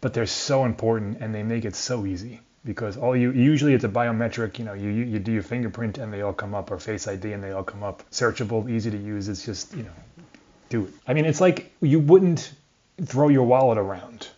But 0.00 0.14
they're 0.14 0.26
so 0.26 0.64
important 0.64 1.18
and 1.20 1.34
they 1.34 1.42
make 1.42 1.64
it 1.64 1.74
so 1.74 2.06
easy 2.06 2.40
because 2.64 2.96
all 2.96 3.16
you 3.16 3.32
usually 3.32 3.74
it's 3.74 3.84
a 3.84 3.88
biometric 3.88 4.58
you 4.58 4.64
know 4.64 4.74
you, 4.74 4.90
you 4.90 5.18
do 5.18 5.32
your 5.32 5.42
fingerprint 5.42 5.98
and 5.98 6.12
they 6.12 6.22
all 6.22 6.32
come 6.32 6.54
up 6.54 6.70
or 6.70 6.78
face 6.78 7.06
id 7.06 7.32
and 7.32 7.42
they 7.42 7.52
all 7.52 7.62
come 7.62 7.82
up. 7.82 8.02
Searchable 8.10 8.70
easy 8.70 8.90
to 8.90 8.96
use 8.96 9.28
it's 9.28 9.44
just 9.44 9.74
you 9.74 9.84
know 9.84 9.92
do 10.68 10.84
it. 10.84 10.94
I 11.06 11.14
mean 11.14 11.24
it's 11.24 11.40
like 11.40 11.72
you 11.80 12.00
wouldn't 12.00 12.52
throw 13.02 13.28
your 13.28 13.44
wallet 13.44 13.78
around. 13.78 14.28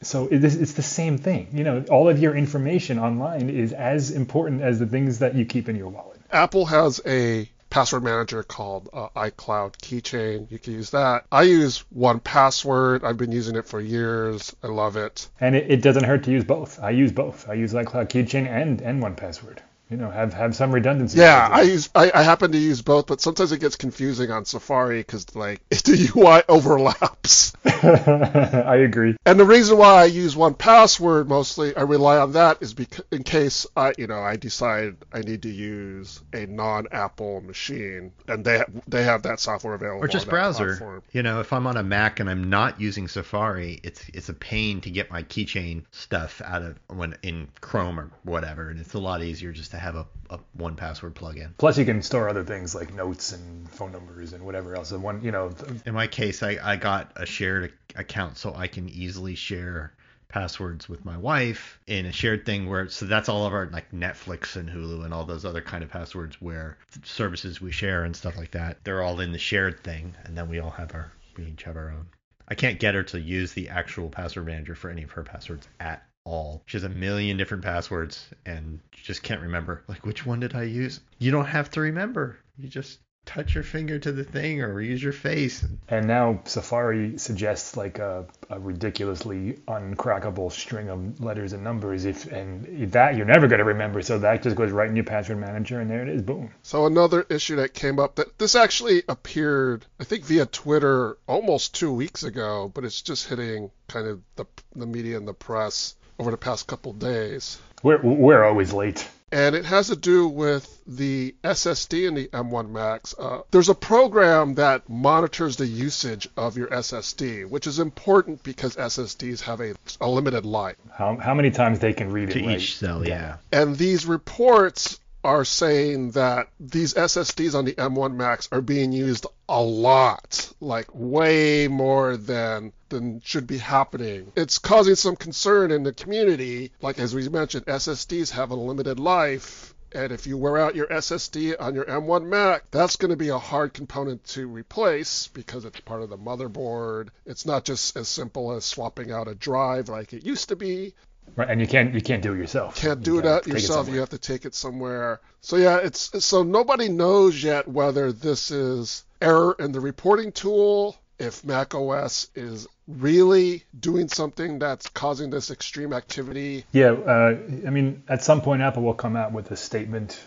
So 0.00 0.28
it's 0.30 0.74
the 0.74 0.82
same 0.82 1.18
thing. 1.18 1.48
You 1.52 1.64
know 1.64 1.84
all 1.90 2.08
of 2.08 2.18
your 2.18 2.36
information 2.36 2.98
online 2.98 3.50
is 3.50 3.72
as 3.72 4.10
important 4.10 4.62
as 4.62 4.78
the 4.78 4.86
things 4.86 5.20
that 5.20 5.34
you 5.34 5.44
keep 5.44 5.68
in 5.68 5.76
your 5.76 5.88
wallet. 5.88 6.20
Apple 6.30 6.66
has 6.66 7.00
a 7.06 7.48
password 7.70 8.02
manager 8.04 8.42
called 8.42 8.88
uh, 8.92 9.08
iCloud 9.16 9.76
Keychain. 9.78 10.50
You 10.50 10.58
can 10.58 10.72
use 10.74 10.90
that. 10.90 11.24
I 11.30 11.42
use 11.42 11.84
1Password. 11.96 13.04
I've 13.04 13.16
been 13.16 13.32
using 13.32 13.56
it 13.56 13.66
for 13.66 13.80
years. 13.80 14.54
I 14.62 14.68
love 14.68 14.96
it. 14.96 15.28
and 15.40 15.54
it, 15.56 15.70
it 15.70 15.82
doesn't 15.82 16.04
hurt 16.04 16.24
to 16.24 16.30
use 16.30 16.44
both 16.44 16.80
i 16.80 16.90
use 16.90 17.12
both 17.12 17.48
i 17.48 17.54
use 17.54 17.72
icloud 17.72 18.08
keychain 18.08 18.46
and 18.46 18.80
and 18.80 19.02
1Password 19.02 19.58
you 19.90 19.96
know, 19.96 20.10
have 20.10 20.34
have 20.34 20.54
some 20.54 20.72
redundancy. 20.72 21.18
Yeah, 21.18 21.48
I 21.50 21.62
use 21.62 21.88
I, 21.94 22.10
I 22.14 22.22
happen 22.22 22.52
to 22.52 22.58
use 22.58 22.82
both, 22.82 23.06
but 23.06 23.20
sometimes 23.20 23.52
it 23.52 23.60
gets 23.60 23.76
confusing 23.76 24.30
on 24.30 24.44
Safari 24.44 24.98
because 24.98 25.34
like 25.34 25.66
the 25.70 26.12
UI 26.14 26.42
overlaps. 26.48 27.54
I 27.64 28.76
agree. 28.76 29.16
And 29.24 29.40
the 29.40 29.44
reason 29.44 29.78
why 29.78 30.02
I 30.02 30.04
use 30.04 30.34
1Password 30.34 31.26
mostly, 31.26 31.76
I 31.76 31.82
rely 31.82 32.18
on 32.18 32.32
that 32.32 32.58
is 32.60 32.74
because 32.74 33.04
in 33.10 33.22
case 33.22 33.66
I, 33.76 33.92
you 33.96 34.06
know, 34.06 34.20
I 34.20 34.36
decide 34.36 34.96
I 35.12 35.20
need 35.20 35.42
to 35.42 35.50
use 35.50 36.20
a 36.32 36.46
non-Apple 36.46 37.40
machine, 37.42 38.12
and 38.26 38.44
they 38.44 38.64
they 38.86 39.04
have 39.04 39.22
that 39.22 39.40
software 39.40 39.74
available. 39.74 40.04
Or 40.04 40.08
just 40.08 40.28
browser. 40.28 40.68
platform. 40.68 41.02
You 41.12 41.22
know, 41.22 41.40
if 41.40 41.52
I'm 41.52 41.66
on 41.66 41.78
a 41.78 41.82
Mac 41.82 42.20
and 42.20 42.28
I'm 42.28 42.50
not 42.50 42.78
using 42.78 43.08
Safari, 43.08 43.80
it's 43.82 44.04
it's 44.12 44.28
a 44.28 44.34
pain 44.34 44.82
to 44.82 44.90
get 44.90 45.10
my 45.10 45.22
keychain 45.22 45.84
stuff 45.92 46.42
out 46.44 46.62
of 46.62 46.78
when 46.88 47.16
in 47.22 47.48
Chrome 47.62 47.98
or 47.98 48.10
whatever, 48.24 48.68
and 48.68 48.78
it's 48.78 48.92
a 48.92 48.98
lot 48.98 49.22
easier 49.22 49.52
just 49.52 49.70
to 49.70 49.77
have 49.78 49.96
a, 49.96 50.06
a 50.30 50.38
1Password 50.58 51.14
plugin. 51.14 51.50
Plus, 51.58 51.78
you 51.78 51.84
can 51.84 52.02
store 52.02 52.28
other 52.28 52.44
things 52.44 52.74
like 52.74 52.92
notes 52.94 53.32
and 53.32 53.68
phone 53.70 53.92
numbers 53.92 54.32
and 54.32 54.44
whatever 54.44 54.76
else. 54.76 54.92
And 54.92 55.02
one, 55.02 55.22
you 55.22 55.32
know, 55.32 55.50
th- 55.50 55.82
In 55.86 55.94
my 55.94 56.06
case, 56.06 56.42
I, 56.42 56.58
I 56.62 56.76
got 56.76 57.12
a 57.16 57.26
shared 57.26 57.72
account 57.96 58.36
so 58.38 58.54
I 58.54 58.66
can 58.66 58.88
easily 58.88 59.34
share 59.34 59.92
passwords 60.28 60.88
with 60.88 61.04
my 61.06 61.16
wife 61.16 61.80
in 61.86 62.04
a 62.04 62.12
shared 62.12 62.44
thing 62.44 62.68
where 62.68 62.86
so 62.90 63.06
that's 63.06 63.30
all 63.30 63.46
of 63.46 63.54
our 63.54 63.66
like 63.72 63.90
Netflix 63.92 64.56
and 64.56 64.68
Hulu 64.68 65.02
and 65.04 65.14
all 65.14 65.24
those 65.24 65.46
other 65.46 65.62
kind 65.62 65.82
of 65.82 65.88
passwords 65.88 66.38
where 66.38 66.76
services 67.02 67.62
we 67.62 67.72
share 67.72 68.04
and 68.04 68.14
stuff 68.14 68.36
like 68.36 68.50
that 68.50 68.76
they're 68.84 69.02
all 69.02 69.20
in 69.20 69.32
the 69.32 69.38
shared 69.38 69.82
thing 69.82 70.14
and 70.24 70.36
then 70.36 70.50
we 70.50 70.58
all 70.58 70.68
have 70.68 70.94
our 70.94 71.10
we 71.38 71.44
each 71.46 71.62
have 71.62 71.76
our 71.76 71.88
own. 71.88 72.06
I 72.46 72.54
can't 72.54 72.78
get 72.78 72.94
her 72.94 73.02
to 73.04 73.18
use 73.20 73.54
the 73.54 73.70
actual 73.70 74.10
password 74.10 74.44
manager 74.44 74.74
for 74.74 74.90
any 74.90 75.02
of 75.02 75.12
her 75.12 75.22
passwords 75.22 75.66
at 75.80 76.06
all. 76.28 76.62
She 76.66 76.76
has 76.76 76.84
a 76.84 76.88
million 76.88 77.36
different 77.36 77.64
passwords 77.64 78.28
and 78.46 78.80
just 78.92 79.22
can't 79.22 79.40
remember 79.40 79.82
like 79.88 80.04
which 80.04 80.26
one 80.26 80.40
did 80.40 80.54
I 80.54 80.64
use? 80.64 81.00
You 81.18 81.30
don't 81.30 81.46
have 81.46 81.70
to 81.72 81.80
remember. 81.80 82.38
You 82.58 82.68
just 82.68 82.98
touch 83.24 83.54
your 83.54 83.64
finger 83.64 83.98
to 83.98 84.10
the 84.10 84.24
thing 84.24 84.62
or 84.62 84.80
use 84.80 85.02
your 85.02 85.12
face 85.12 85.62
and 85.62 85.78
and 85.90 86.06
now 86.06 86.40
Safari 86.44 87.18
suggests 87.18 87.76
like 87.76 87.98
a, 87.98 88.26
a 88.48 88.58
ridiculously 88.58 89.58
uncrackable 89.68 90.50
string 90.50 90.88
of 90.88 91.20
letters 91.20 91.52
and 91.52 91.62
numbers. 91.62 92.04
If 92.04 92.26
and 92.32 92.92
that 92.92 93.16
you're 93.16 93.26
never 93.26 93.46
going 93.46 93.58
to 93.58 93.64
remember, 93.64 94.00
so 94.02 94.18
that 94.18 94.42
just 94.42 94.56
goes 94.56 94.70
right 94.70 94.88
in 94.88 94.96
your 94.96 95.04
password 95.04 95.38
manager, 95.38 95.80
and 95.80 95.90
there 95.90 96.02
it 96.02 96.08
is. 96.08 96.22
Boom. 96.22 96.50
So 96.62 96.86
another 96.86 97.26
issue 97.28 97.56
that 97.56 97.74
came 97.74 97.98
up 97.98 98.16
that 98.16 98.38
this 98.38 98.54
actually 98.54 99.02
appeared, 99.08 99.84
I 100.00 100.04
think, 100.04 100.24
via 100.24 100.46
Twitter 100.46 101.18
almost 101.26 101.74
two 101.74 101.92
weeks 101.92 102.22
ago, 102.22 102.70
but 102.74 102.84
it's 102.84 103.02
just 103.02 103.28
hitting 103.28 103.70
kind 103.88 104.06
of 104.06 104.22
the 104.36 104.46
the 104.74 104.86
media 104.86 105.16
and 105.16 105.28
the 105.28 105.34
press 105.34 105.96
over 106.18 106.30
the 106.30 106.36
past 106.36 106.66
couple 106.66 106.92
days. 106.92 107.58
We're 107.82 108.00
we're 108.02 108.44
always 108.44 108.72
late. 108.72 109.08
and 109.30 109.54
it 109.54 109.66
has 109.66 109.88
to 109.88 109.96
do 109.96 110.26
with 110.26 110.82
the 110.86 111.34
SSD 111.44 112.08
in 112.08 112.14
the 112.14 112.28
M1 112.28 112.70
Macs. 112.70 113.14
Uh, 113.18 113.42
there's 113.50 113.68
a 113.68 113.74
program 113.74 114.54
that 114.54 114.88
monitors 114.88 115.56
the 115.56 115.66
usage 115.66 116.28
of 116.36 116.56
your 116.56 116.68
SSD, 116.68 117.48
which 117.48 117.66
is 117.66 117.78
important 117.78 118.42
because 118.42 118.74
SSDs 118.76 119.42
have 119.42 119.60
a, 119.60 119.74
a 120.00 120.08
limited 120.08 120.46
life. 120.46 120.76
How 120.96 121.16
how 121.16 121.34
many 121.34 121.50
times 121.50 121.78
they 121.78 121.92
can 121.92 122.10
read 122.10 122.30
to 122.30 122.38
it? 122.38 122.46
right? 122.46 122.56
each 122.56 122.78
cell, 122.78 123.06
yeah. 123.06 123.36
And 123.52 123.76
these 123.76 124.06
reports 124.06 124.98
are 125.24 125.44
saying 125.44 126.12
that 126.12 126.48
these 126.60 126.94
SSDs 126.94 127.54
on 127.54 127.64
the 127.64 127.74
M1 127.74 128.14
Macs 128.14 128.48
are 128.52 128.60
being 128.60 128.92
used 128.92 129.26
a 129.48 129.60
lot, 129.60 130.52
like 130.60 130.86
way 130.94 131.68
more 131.68 132.16
than 132.16 132.72
than 132.88 133.20
should 133.20 133.46
be 133.46 133.58
happening. 133.58 134.32
It's 134.36 134.58
causing 134.58 134.94
some 134.94 135.16
concern 135.16 135.70
in 135.70 135.82
the 135.82 135.92
community. 135.92 136.72
Like 136.80 136.98
as 136.98 137.14
we 137.14 137.28
mentioned, 137.28 137.66
SSDs 137.66 138.30
have 138.30 138.50
a 138.50 138.54
limited 138.54 138.98
life. 139.00 139.74
And 139.90 140.12
if 140.12 140.26
you 140.26 140.36
wear 140.36 140.58
out 140.58 140.76
your 140.76 140.86
SSD 140.86 141.56
on 141.58 141.74
your 141.74 141.86
M1 141.86 142.26
Mac, 142.26 142.70
that's 142.70 142.96
going 142.96 143.10
to 143.10 143.16
be 143.16 143.30
a 143.30 143.38
hard 143.38 143.72
component 143.72 144.22
to 144.24 144.46
replace 144.46 145.28
because 145.28 145.64
it's 145.64 145.80
part 145.80 146.02
of 146.02 146.10
the 146.10 146.18
motherboard. 146.18 147.08
It's 147.24 147.46
not 147.46 147.64
just 147.64 147.96
as 147.96 148.06
simple 148.06 148.52
as 148.52 148.66
swapping 148.66 149.10
out 149.10 149.28
a 149.28 149.34
drive 149.34 149.88
like 149.88 150.12
it 150.12 150.26
used 150.26 150.50
to 150.50 150.56
be 150.56 150.92
Right, 151.36 151.48
and 151.50 151.60
you 151.60 151.66
can't 151.66 151.94
you 151.94 152.00
can't 152.00 152.22
do 152.22 152.34
it 152.34 152.38
yourself. 152.38 152.76
can't 152.76 152.98
You 153.00 153.04
do 153.04 153.18
it 153.18 153.22
gotta 153.22 153.36
out 153.36 153.46
yourself. 153.46 153.78
somewhere. 153.86 153.94
you 153.94 154.00
have 154.00 154.10
to 154.10 154.18
take 154.18 154.44
it 154.44 154.54
somewhere. 154.54 155.20
So 155.40 155.56
yeah, 155.56 155.78
it's 155.78 156.24
so 156.24 156.42
nobody 156.42 156.88
knows 156.88 157.42
yet 157.42 157.68
whether 157.68 158.12
this 158.12 158.50
is 158.50 159.04
error 159.20 159.54
in 159.58 159.72
the 159.72 159.80
reporting 159.80 160.32
tool, 160.32 160.96
if 161.18 161.44
Mac 161.44 161.74
OS 161.74 162.28
is 162.34 162.66
really 162.86 163.64
doing 163.78 164.08
something 164.08 164.58
that's 164.58 164.88
causing 164.88 165.30
this 165.30 165.50
extreme 165.50 165.92
activity. 165.92 166.64
Yeah, 166.72 166.92
uh, 166.92 167.36
I 167.66 167.70
mean, 167.70 168.02
at 168.08 168.22
some 168.24 168.40
point, 168.40 168.62
Apple 168.62 168.82
will 168.82 168.94
come 168.94 169.16
out 169.16 169.32
with 169.32 169.50
a 169.50 169.56
statement 169.56 170.18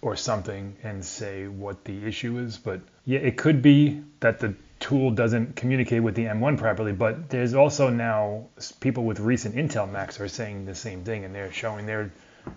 or 0.00 0.16
something 0.16 0.76
and 0.82 1.04
say 1.04 1.46
what 1.48 1.84
the 1.84 2.04
issue 2.06 2.38
is. 2.38 2.56
But 2.56 2.80
yeah, 3.04 3.20
it 3.20 3.36
could 3.36 3.62
be 3.62 4.02
that 4.20 4.38
the 4.40 4.54
tool 4.80 5.10
doesn't 5.10 5.56
communicate 5.56 6.02
with 6.02 6.14
the 6.14 6.24
M1 6.24 6.58
properly. 6.58 6.92
But 6.92 7.28
there's 7.30 7.54
also 7.54 7.90
now 7.90 8.46
people 8.80 9.04
with 9.04 9.20
recent 9.20 9.54
Intel 9.54 9.90
Macs 9.90 10.20
are 10.20 10.28
saying 10.28 10.66
the 10.66 10.74
same 10.74 11.04
thing, 11.04 11.24
and 11.24 11.34
they're 11.34 11.52
showing 11.52 11.86
their 11.86 12.10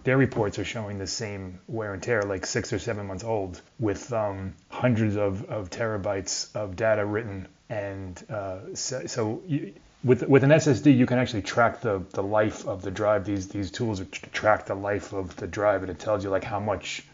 their 0.04 0.18
reports 0.18 0.58
are 0.60 0.66
showing 0.66 1.00
the 1.00 1.08
same 1.08 1.60
wear 1.68 1.94
and 1.94 2.02
tear, 2.02 2.24
like 2.24 2.46
six 2.46 2.72
or 2.72 2.80
seven 2.80 3.08
months 3.08 3.24
old, 3.24 3.62
with 3.80 4.12
um, 4.14 4.54
hundreds 4.70 5.18
of, 5.18 5.44
of 5.50 5.70
terabytes 5.70 6.56
of 6.56 6.76
data 6.76 7.06
written. 7.06 7.48
And 7.70 8.24
uh, 8.30 8.74
so, 8.74 9.06
so 9.06 9.42
you, 9.48 9.74
with 10.04 10.28
with 10.28 10.44
an 10.44 10.50
SSD, 10.50 10.96
you 10.96 11.06
can 11.06 11.20
actually 11.20 11.44
track 11.44 11.82
the, 11.82 12.04
the 12.12 12.24
life 12.24 12.68
of 12.68 12.82
the 12.82 12.92
drive. 12.92 13.26
These 13.26 13.50
these 13.50 13.72
tools 13.72 14.02
track 14.32 14.66
the 14.66 14.76
life 14.76 15.14
of 15.14 15.36
the 15.36 15.48
drive, 15.48 15.82
and 15.82 15.92
it 15.92 16.00
tells 16.00 16.24
you 16.24 16.30
like 16.30 16.44
how 16.44 16.60
much, 16.60 17.06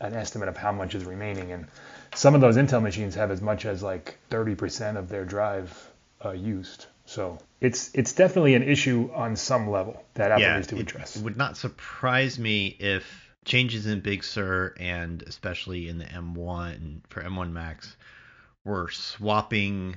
an 0.00 0.14
estimate 0.14 0.48
of 0.48 0.56
how 0.56 0.72
much 0.72 0.94
is 0.94 1.04
remaining. 1.04 1.52
And 1.52 1.66
some 2.14 2.34
of 2.34 2.40
those 2.40 2.56
Intel 2.56 2.82
machines 2.82 3.14
have 3.14 3.30
as 3.30 3.40
much 3.40 3.66
as 3.66 3.82
like 3.82 4.18
30% 4.30 4.96
of 4.96 5.08
their 5.08 5.24
drive 5.24 5.90
uh, 6.24 6.30
used. 6.30 6.86
So 7.06 7.38
it's 7.60 7.90
it's 7.94 8.12
definitely 8.12 8.54
an 8.54 8.62
issue 8.62 9.10
on 9.14 9.36
some 9.36 9.70
level 9.70 10.02
that 10.14 10.30
Apple 10.30 10.42
yeah, 10.42 10.56
needs 10.56 10.68
to 10.68 10.76
it, 10.76 10.80
address. 10.80 11.16
it 11.16 11.22
would 11.22 11.36
not 11.36 11.56
surprise 11.56 12.38
me 12.38 12.68
if 12.78 13.04
changes 13.44 13.86
in 13.86 14.00
Big 14.00 14.24
Sur 14.24 14.74
and 14.78 15.22
especially 15.22 15.88
in 15.88 15.98
the 15.98 16.06
M1 16.06 17.00
for 17.10 17.22
M1 17.22 17.52
Macs 17.52 17.94
were 18.64 18.88
swapping 18.90 19.96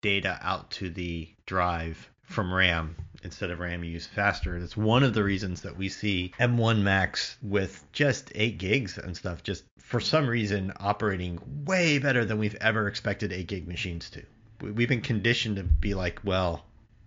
data 0.00 0.38
out 0.42 0.70
to 0.70 0.90
the 0.90 1.28
drive 1.46 2.08
from 2.24 2.52
RAM 2.52 2.96
instead 3.22 3.50
of 3.50 3.58
RAM 3.58 3.82
you 3.82 3.90
use 3.90 4.06
faster. 4.06 4.60
That's 4.60 4.76
one 4.76 5.02
of 5.02 5.14
the 5.14 5.24
reasons 5.24 5.62
that 5.62 5.76
we 5.76 5.88
see 5.88 6.32
M1 6.38 6.82
Macs 6.82 7.36
with 7.42 7.84
just 7.92 8.30
8 8.34 8.58
gigs 8.58 8.98
and 8.98 9.16
stuff 9.16 9.42
just 9.42 9.64
for 9.78 10.00
some 10.00 10.28
reason 10.28 10.72
operating 10.78 11.40
way 11.64 11.98
better 11.98 12.24
than 12.24 12.38
we've 12.38 12.56
ever 12.60 12.86
expected 12.86 13.32
8 13.32 13.46
gig 13.46 13.68
machines 13.68 14.10
to. 14.10 14.22
We've 14.60 14.88
been 14.88 15.00
conditioned 15.00 15.56
to 15.56 15.62
be 15.62 15.94
like, 15.94 16.20
well, 16.24 16.64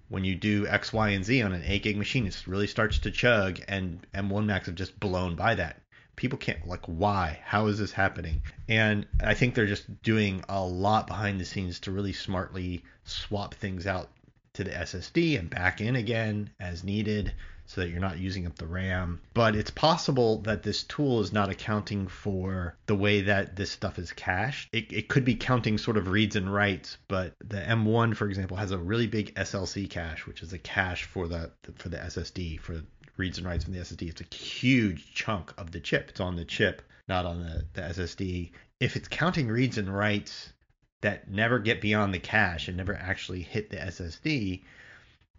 when 0.10 0.24
you 0.24 0.36
do 0.36 0.68
X, 0.68 0.94
Y, 0.94 1.10
and 1.10 1.26
Z 1.26 1.42
on 1.42 1.54
an 1.54 1.64
8 1.66 1.84
gig 1.84 1.98
machine, 1.98 2.28
it 2.28 2.44
really 2.48 2.68
starts 2.68 3.00
to 3.00 3.12
chug, 3.12 3.60
and 3.68 4.06
M1 4.14 4.46
Macs 4.46 4.68
have 4.68 4.76
just 4.76 5.00
blown 5.00 5.36
by 5.36 5.56
that. 5.56 5.82
People 6.16 6.38
can't, 6.40 6.68
like, 6.68 6.86
why? 6.86 7.40
How 7.44 7.68
is 7.68 7.78
this 7.78 7.92
happening? 7.92 8.42
And 8.68 9.06
I 9.22 9.34
think 9.34 9.54
they're 9.54 9.68
just 9.68 10.02
doing 10.02 10.44
a 10.50 10.64
lot 10.64 11.08
behind 11.08 11.40
the 11.40 11.46
scenes 11.46 11.80
to 11.82 11.92
really 11.92 12.14
smartly 12.14 12.84
swap 13.04 13.54
things 13.56 13.86
out 13.86 14.10
to 14.58 14.64
the 14.64 14.72
SSD 14.72 15.40
and 15.40 15.50
back 15.50 15.82
in 15.82 15.96
again 15.96 16.50
as 16.60 16.84
needed 16.84 17.32
so 17.68 17.82
that 17.82 17.90
you're 17.90 18.00
not 18.00 18.18
using 18.18 18.48
up 18.48 18.56
the 18.56 18.66
RAM. 18.66 19.22
But 19.36 19.56
it's 19.56 19.70
possible 19.70 20.42
that 20.44 20.64
this 20.64 20.84
tool 20.84 21.22
is 21.22 21.32
not 21.32 21.50
accounting 21.50 22.08
for 22.08 22.76
the 22.88 22.96
way 22.96 23.22
that 23.22 23.56
this 23.56 23.70
stuff 23.70 24.00
is 24.00 24.12
cached. 24.12 24.70
It, 24.72 24.92
it 24.92 25.10
could 25.10 25.26
be 25.26 25.36
counting 25.36 25.78
sort 25.78 25.98
of 25.98 26.08
reads 26.08 26.36
and 26.36 26.52
writes, 26.52 26.98
but 27.08 27.36
the 27.40 27.58
M1, 27.58 28.16
for 28.16 28.28
example, 28.28 28.58
has 28.58 28.72
a 28.72 28.78
really 28.80 29.06
big 29.06 29.36
SLC 29.36 29.88
cache, 29.88 30.26
which 30.26 30.42
is 30.42 30.54
a 30.54 30.58
cache 30.58 31.04
for 31.04 31.28
the 31.28 31.52
for 31.76 31.90
the 31.90 31.98
SSD 31.98 32.60
for 32.60 32.82
reads 33.18 33.38
and 33.38 33.46
writes 33.46 33.66
from 33.66 33.74
the 33.74 33.80
SSD. 33.80 34.10
It's 34.10 34.22
a 34.22 34.36
huge 34.36 35.14
chunk 35.14 35.54
of 35.58 35.72
the 35.72 35.80
chip. 35.80 36.10
It's 36.10 36.20
on 36.20 36.36
the 36.36 36.46
chip, 36.46 36.82
not 37.08 37.26
on 37.26 37.42
the, 37.42 37.66
the 37.74 37.82
SSD. 37.82 38.52
If 38.80 38.96
it's 38.96 39.08
counting 39.08 39.50
reads 39.50 39.78
and 39.78 39.94
writes 39.94 40.54
that 41.02 41.30
never 41.30 41.60
get 41.60 41.82
beyond 41.82 42.14
the 42.14 42.20
cache 42.20 42.68
and 42.68 42.78
never 42.78 42.96
actually 42.96 43.42
hit 43.42 43.70
the 43.70 43.78
SSD, 43.78 44.64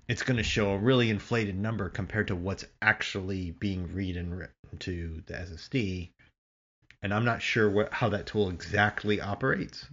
it's 0.08 0.22
going 0.22 0.36
to 0.36 0.42
show 0.42 0.70
a 0.70 0.78
really 0.78 1.10
inflated 1.10 1.56
number 1.56 1.88
compared 1.88 2.28
to 2.28 2.36
what's 2.36 2.64
actually 2.80 3.50
being 3.50 3.92
read 3.92 4.16
and 4.16 4.38
written 4.38 4.78
to 4.78 5.22
the 5.26 5.34
SSD. 5.34 6.10
And 7.02 7.12
I'm 7.12 7.24
not 7.24 7.42
sure 7.42 7.68
what, 7.68 7.92
how 7.92 8.08
that 8.10 8.26
tool 8.26 8.48
exactly 8.48 9.20
operates 9.20 9.86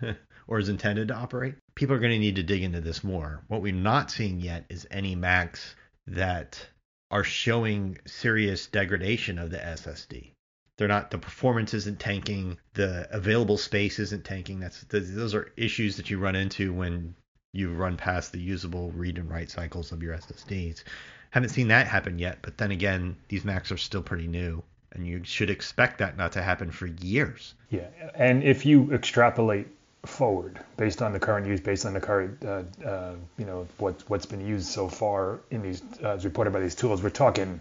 or 0.46 0.58
is 0.58 0.68
intended 0.68 1.08
to 1.08 1.14
operate. 1.14 1.56
People 1.74 1.96
are 1.96 2.00
going 2.00 2.12
to 2.12 2.18
need 2.18 2.36
to 2.36 2.42
dig 2.42 2.62
into 2.62 2.80
this 2.80 3.02
more. 3.02 3.42
What 3.48 3.60
we're 3.60 3.74
not 3.74 4.10
seeing 4.10 4.40
yet 4.40 4.64
is 4.68 4.86
any 4.90 5.14
Macs 5.14 5.74
that 6.06 6.64
are 7.10 7.24
showing 7.24 7.98
serious 8.06 8.66
degradation 8.66 9.38
of 9.38 9.50
the 9.50 9.58
SSD. 9.58 10.32
They're 10.76 10.88
not 10.88 11.10
the 11.10 11.18
performance 11.18 11.72
isn't 11.74 11.98
tanking, 11.98 12.58
the 12.74 13.08
available 13.10 13.56
space 13.56 13.98
isn't 13.98 14.24
tanking. 14.24 14.60
That's 14.60 14.82
those 14.82 15.34
are 15.34 15.52
issues 15.56 15.96
that 15.96 16.10
you 16.10 16.18
run 16.18 16.36
into 16.36 16.72
when 16.72 17.14
you 17.52 17.72
run 17.72 17.96
past 17.96 18.32
the 18.32 18.40
usable 18.40 18.90
read 18.92 19.18
and 19.18 19.30
write 19.30 19.50
cycles 19.50 19.92
of 19.92 20.02
your 20.02 20.16
SSDs. 20.16 20.84
Haven't 21.30 21.48
seen 21.50 21.68
that 21.68 21.86
happen 21.86 22.18
yet, 22.18 22.38
but 22.42 22.58
then 22.58 22.70
again, 22.70 23.16
these 23.28 23.44
Macs 23.44 23.72
are 23.72 23.76
still 23.76 24.02
pretty 24.02 24.26
new 24.26 24.62
and 24.96 25.06
you 25.06 25.22
should 25.24 25.50
expect 25.50 25.98
that 25.98 26.16
not 26.16 26.32
to 26.32 26.42
happen 26.42 26.70
for 26.70 26.86
years. 26.86 27.54
Yeah, 27.70 27.88
and 28.14 28.42
if 28.42 28.64
you 28.64 28.92
extrapolate 28.92 29.68
forward 30.06 30.58
based 30.76 31.02
on 31.02 31.12
the 31.12 31.20
current 31.20 31.46
use, 31.46 31.60
based 31.60 31.84
on 31.84 31.92
the 31.92 32.00
current, 32.00 32.42
uh, 32.44 32.62
uh, 32.84 33.14
you 33.38 33.44
know, 33.44 33.68
what 33.78 34.02
what's 34.08 34.26
been 34.26 34.46
used 34.46 34.66
so 34.66 34.88
far 34.88 35.40
in 35.50 35.62
these, 35.62 35.82
uh, 36.02 36.10
as 36.10 36.24
reported 36.24 36.52
by 36.52 36.60
these 36.60 36.74
tools, 36.74 37.02
we're 37.02 37.10
talking, 37.10 37.60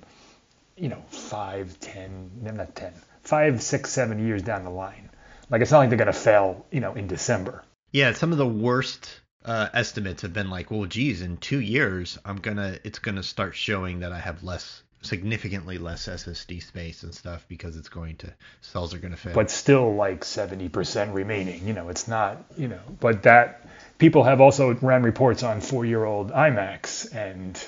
you 0.77 0.89
know, 0.89 1.03
five, 1.09 1.79
ten, 1.79 2.31
not 2.41 2.75
ten, 2.75 2.93
five, 3.23 3.61
six, 3.61 3.91
seven 3.91 4.25
years 4.25 4.41
down 4.41 4.63
the 4.63 4.69
line. 4.69 5.09
Like 5.49 5.61
it's 5.61 5.71
not 5.71 5.79
like 5.79 5.89
they're 5.89 5.97
gonna 5.97 6.13
fail, 6.13 6.65
you 6.71 6.79
know, 6.79 6.93
in 6.93 7.07
December. 7.07 7.63
Yeah, 7.91 8.13
some 8.13 8.31
of 8.31 8.37
the 8.37 8.47
worst 8.47 9.21
uh, 9.45 9.69
estimates 9.73 10.23
have 10.23 10.33
been 10.33 10.49
like, 10.49 10.71
well, 10.71 10.85
geez, 10.85 11.21
in 11.21 11.37
two 11.37 11.59
years, 11.59 12.17
I'm 12.25 12.37
gonna, 12.37 12.79
it's 12.83 12.99
gonna 12.99 13.23
start 13.23 13.55
showing 13.55 13.99
that 13.99 14.11
I 14.11 14.19
have 14.19 14.43
less 14.43 14.83
significantly 15.05 15.77
less 15.77 16.07
SSD 16.07 16.61
space 16.61 17.03
and 17.03 17.13
stuff 17.13 17.45
because 17.47 17.77
it's 17.77 17.89
going 17.89 18.17
to 18.17 18.33
cells 18.61 18.93
are 18.93 18.97
going 18.97 19.11
to 19.13 19.17
fail. 19.17 19.33
But 19.33 19.51
still 19.51 19.93
like 19.93 20.21
70% 20.21 21.13
remaining. 21.13 21.67
You 21.67 21.73
know, 21.73 21.89
it's 21.89 22.07
not, 22.07 22.43
you 22.57 22.67
know, 22.67 22.79
but 22.99 23.23
that 23.23 23.67
people 23.97 24.23
have 24.23 24.41
also 24.41 24.73
ran 24.73 25.03
reports 25.03 25.43
on 25.43 25.61
four-year-old 25.61 26.31
iMacs 26.31 27.15
and 27.15 27.63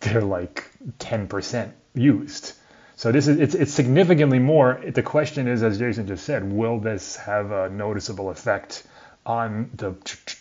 they're 0.00 0.22
like 0.22 0.70
10% 0.98 1.72
used. 1.94 2.52
So 2.96 3.12
this 3.12 3.28
is 3.28 3.38
it's, 3.38 3.54
it's 3.54 3.72
significantly 3.72 4.38
more. 4.38 4.80
The 4.86 5.02
question 5.02 5.48
is, 5.48 5.62
as 5.62 5.78
Jason 5.78 6.06
just 6.06 6.24
said, 6.24 6.52
will 6.52 6.78
this 6.78 7.16
have 7.16 7.50
a 7.50 7.70
noticeable 7.70 8.30
effect 8.30 8.86
on 9.24 9.70
the 9.74 9.94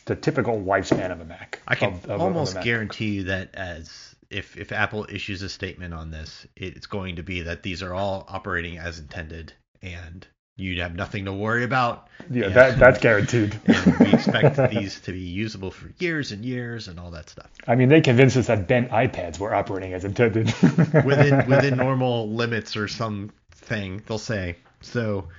the 0.05 0.15
typical 0.15 0.61
lifespan 0.61 1.11
of 1.11 1.21
a 1.21 1.25
Mac? 1.25 1.61
I 1.67 1.75
can 1.75 1.93
of, 1.93 2.05
of, 2.09 2.21
almost 2.21 2.57
of 2.57 2.63
guarantee 2.63 3.11
you 3.11 3.23
that 3.25 3.55
as 3.55 4.15
if 4.29 4.57
if 4.57 4.71
Apple 4.71 5.05
issues 5.09 5.41
a 5.41 5.49
statement 5.49 5.93
on 5.93 6.11
this, 6.11 6.45
it's 6.55 6.87
going 6.87 7.15
to 7.15 7.23
be 7.23 7.43
that 7.43 7.63
these 7.63 7.81
are 7.81 7.93
all 7.93 8.25
operating 8.27 8.77
as 8.77 8.99
intended, 8.99 9.53
and 9.81 10.27
you 10.59 10.81
have 10.81 10.95
nothing 10.95 11.25
to 11.25 11.33
worry 11.33 11.63
about. 11.63 12.07
Yeah, 12.29 12.45
and, 12.45 12.55
that 12.55 12.79
that's 12.79 12.99
guaranteed. 12.99 13.59
we 13.99 14.13
expect 14.13 14.71
these 14.71 14.99
to 15.01 15.11
be 15.11 15.19
usable 15.19 15.71
for 15.71 15.89
years 15.99 16.31
and 16.31 16.43
years 16.43 16.87
and 16.87 16.99
all 16.99 17.11
that 17.11 17.29
stuff. 17.29 17.49
I 17.67 17.75
mean, 17.75 17.89
they 17.89 18.01
convinced 18.01 18.37
us 18.37 18.47
that 18.47 18.67
bent 18.67 18.91
iPads 18.91 19.39
were 19.39 19.53
operating 19.53 19.93
as 19.93 20.05
intended. 20.05 20.45
within 21.05 21.47
within 21.47 21.77
normal 21.77 22.29
limits 22.29 22.75
or 22.77 22.87
something, 22.87 24.03
they'll 24.05 24.17
say. 24.17 24.57
So, 24.81 25.29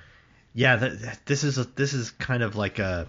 yeah, 0.55 0.77
that, 0.77 1.27
this 1.27 1.45
is 1.45 1.59
a, 1.59 1.65
this 1.65 1.95
is 1.95 2.11
kind 2.11 2.43
of 2.43 2.57
like 2.57 2.79
a 2.79 3.07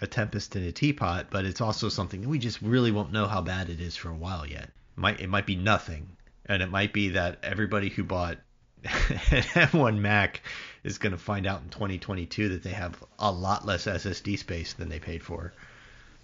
a 0.00 0.06
tempest 0.06 0.56
in 0.56 0.62
a 0.62 0.72
teapot, 0.72 1.26
but 1.30 1.44
it's 1.44 1.60
also 1.60 1.88
something 1.88 2.20
that 2.20 2.28
we 2.28 2.38
just 2.38 2.62
really 2.62 2.92
won't 2.92 3.12
know 3.12 3.26
how 3.26 3.40
bad 3.40 3.68
it 3.68 3.80
is 3.80 3.96
for 3.96 4.08
a 4.08 4.14
while 4.14 4.46
yet 4.46 4.70
might 5.00 5.20
it 5.20 5.28
might 5.28 5.46
be 5.46 5.56
nothing, 5.56 6.16
and 6.46 6.62
it 6.62 6.70
might 6.70 6.92
be 6.92 7.10
that 7.10 7.38
everybody 7.42 7.88
who 7.88 8.04
bought 8.04 8.38
an 8.84 9.42
M1 9.72 9.98
Mac 9.98 10.42
is 10.84 10.98
going 10.98 11.12
to 11.12 11.18
find 11.18 11.46
out 11.46 11.62
in 11.62 11.68
2022 11.68 12.50
that 12.50 12.62
they 12.62 12.70
have 12.70 13.02
a 13.18 13.30
lot 13.30 13.66
less 13.66 13.86
SSD 13.86 14.38
space 14.38 14.72
than 14.72 14.88
they 14.88 14.98
paid 14.98 15.22
for. 15.22 15.52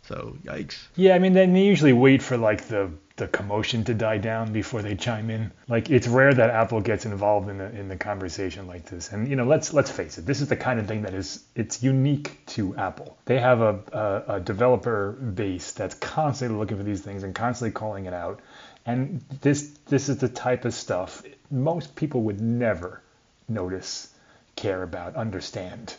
So 0.02 0.36
yikes. 0.44 0.76
Yeah, 0.94 1.16
I 1.16 1.18
mean 1.18 1.32
they 1.32 1.46
usually 1.46 1.92
wait 1.92 2.22
for 2.22 2.36
like 2.36 2.68
the 2.68 2.90
the 3.16 3.26
commotion 3.26 3.82
to 3.84 3.94
die 3.94 4.18
down 4.18 4.52
before 4.52 4.80
they 4.82 4.94
chime 4.94 5.30
in. 5.30 5.50
Like 5.68 5.90
it's 5.90 6.06
rare 6.06 6.32
that 6.32 6.50
Apple 6.50 6.80
gets 6.80 7.06
involved 7.06 7.48
in 7.48 7.58
the 7.58 7.76
in 7.76 7.88
the 7.88 7.96
conversation 7.96 8.68
like 8.68 8.84
this. 8.84 9.10
And 9.10 9.26
you 9.26 9.34
know, 9.34 9.44
let's 9.44 9.75
let's 9.75 9.90
face 9.90 10.16
it, 10.18 10.25
this 10.25 10.40
is 10.40 10.48
the 10.48 10.56
kind 10.56 10.78
of 10.78 10.86
thing 10.86 11.02
that 11.02 11.14
is 11.14 11.42
it's 11.56 11.82
unique 11.82 12.38
to 12.46 12.76
Apple. 12.76 13.18
They 13.25 13.40
have 13.40 13.60
a, 13.60 13.80
a, 13.92 14.34
a 14.36 14.40
developer 14.40 15.10
base 15.12 15.72
that's 15.72 15.96
constantly 15.96 16.56
looking 16.56 16.76
for 16.76 16.84
these 16.84 17.00
things 17.00 17.25
and 17.25 17.34
constantly 17.34 17.72
calling 17.72 18.06
it 18.06 18.14
out. 18.14 18.40
And 18.84 19.25
this 19.40 19.76
this 19.86 20.08
is 20.08 20.18
the 20.18 20.28
type 20.28 20.64
of 20.64 20.72
stuff 20.72 21.25
most 21.50 21.94
people 21.96 22.22
would 22.22 22.40
never 22.40 23.02
notice, 23.48 24.08
care 24.56 24.82
about, 24.82 25.14
understand. 25.14 25.94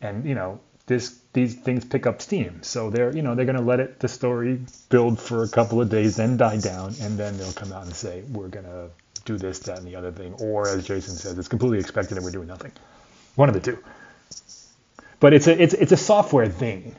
And 0.00 0.24
you 0.24 0.34
know, 0.34 0.60
this 0.86 1.18
these 1.32 1.54
things 1.54 1.84
pick 1.84 2.06
up 2.06 2.22
steam. 2.22 2.62
So 2.62 2.90
they're 2.90 3.14
you 3.14 3.22
know 3.22 3.34
they're 3.34 3.44
going 3.44 3.56
to 3.58 3.62
let 3.62 3.80
it 3.80 4.00
the 4.00 4.08
story 4.08 4.60
build 4.88 5.20
for 5.20 5.42
a 5.42 5.48
couple 5.48 5.80
of 5.80 5.90
days, 5.90 6.16
then 6.16 6.36
die 6.36 6.58
down, 6.58 6.94
and 7.00 7.18
then 7.18 7.36
they'll 7.36 7.52
come 7.52 7.72
out 7.72 7.84
and 7.84 7.94
say 7.94 8.22
we're 8.32 8.48
going 8.48 8.66
to 8.66 8.88
do 9.24 9.36
this, 9.36 9.58
that, 9.60 9.78
and 9.78 9.86
the 9.86 9.96
other 9.96 10.12
thing. 10.12 10.34
Or 10.40 10.68
as 10.68 10.86
Jason 10.86 11.14
says, 11.16 11.38
it's 11.38 11.48
completely 11.48 11.78
expected 11.78 12.16
and 12.16 12.24
we're 12.24 12.30
doing 12.30 12.48
nothing. 12.48 12.72
One 13.34 13.48
of 13.48 13.54
the 13.54 13.60
two. 13.60 13.78
But 15.20 15.34
it's 15.34 15.46
a 15.46 15.62
it's 15.62 15.74
it's 15.74 15.92
a 15.92 15.96
software 15.96 16.48
thing. 16.48 16.94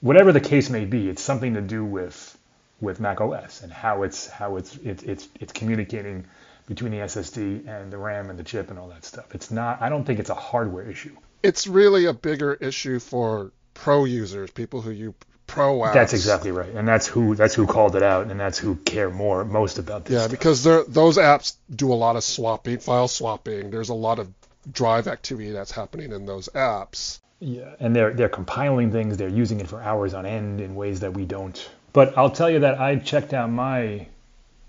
Whatever 0.00 0.32
the 0.32 0.40
case 0.40 0.70
may 0.70 0.84
be, 0.84 1.08
it's 1.08 1.22
something 1.22 1.54
to 1.54 1.60
do 1.60 1.84
with 1.84 2.37
with 2.80 3.00
Mac 3.00 3.20
OS 3.20 3.62
and 3.62 3.72
how 3.72 4.02
it's 4.02 4.28
how 4.28 4.56
it's 4.56 4.76
it's 4.76 5.02
it's, 5.02 5.28
it's 5.40 5.52
communicating 5.52 6.26
between 6.66 6.92
the 6.92 6.98
SSD 6.98 7.66
and 7.66 7.90
the 7.90 7.98
RAM 7.98 8.30
and 8.30 8.38
the 8.38 8.44
chip 8.44 8.70
and 8.70 8.78
all 8.78 8.88
that 8.88 9.04
stuff. 9.04 9.34
It's 9.34 9.50
not. 9.50 9.80
I 9.80 9.88
don't 9.88 10.04
think 10.04 10.20
it's 10.20 10.30
a 10.30 10.34
hardware 10.34 10.88
issue 10.88 11.16
it's 11.42 11.66
really 11.66 12.06
a 12.06 12.12
bigger 12.12 12.54
issue 12.54 12.98
for 12.98 13.52
pro 13.74 14.04
users, 14.04 14.50
people 14.50 14.80
who 14.80 14.90
use 14.90 15.14
pro 15.46 15.78
apps. 15.78 15.94
That's 15.94 16.12
exactly 16.12 16.50
right, 16.50 16.70
and 16.70 16.86
that's 16.86 17.06
who 17.06 17.34
that's 17.34 17.54
who 17.54 17.66
called 17.66 17.96
it 17.96 18.02
out, 18.02 18.30
and 18.30 18.38
that's 18.38 18.58
who 18.58 18.76
care 18.76 19.10
more 19.10 19.44
most 19.44 19.78
about 19.78 20.04
this. 20.04 20.14
Yeah, 20.14 20.18
stuff. 20.20 20.30
because 20.30 20.64
those 20.64 21.18
apps 21.18 21.56
do 21.74 21.92
a 21.92 21.94
lot 21.94 22.16
of 22.16 22.24
swapping, 22.24 22.78
file 22.78 23.08
swapping. 23.08 23.70
There's 23.70 23.88
a 23.88 23.94
lot 23.94 24.18
of 24.18 24.32
drive 24.70 25.06
activity 25.06 25.50
that's 25.50 25.72
happening 25.72 26.12
in 26.12 26.26
those 26.26 26.48
apps. 26.54 27.20
Yeah, 27.40 27.74
and 27.78 27.94
they're 27.94 28.12
they're 28.12 28.28
compiling 28.28 28.90
things, 28.90 29.16
they're 29.16 29.28
using 29.28 29.60
it 29.60 29.68
for 29.68 29.80
hours 29.80 30.12
on 30.12 30.26
end 30.26 30.60
in 30.60 30.74
ways 30.74 31.00
that 31.00 31.14
we 31.14 31.24
don't. 31.24 31.70
But 31.98 32.16
I'll 32.16 32.30
tell 32.30 32.48
you 32.48 32.60
that 32.60 32.80
I 32.80 32.94
checked 32.94 33.34
out 33.34 33.50
my, 33.50 34.06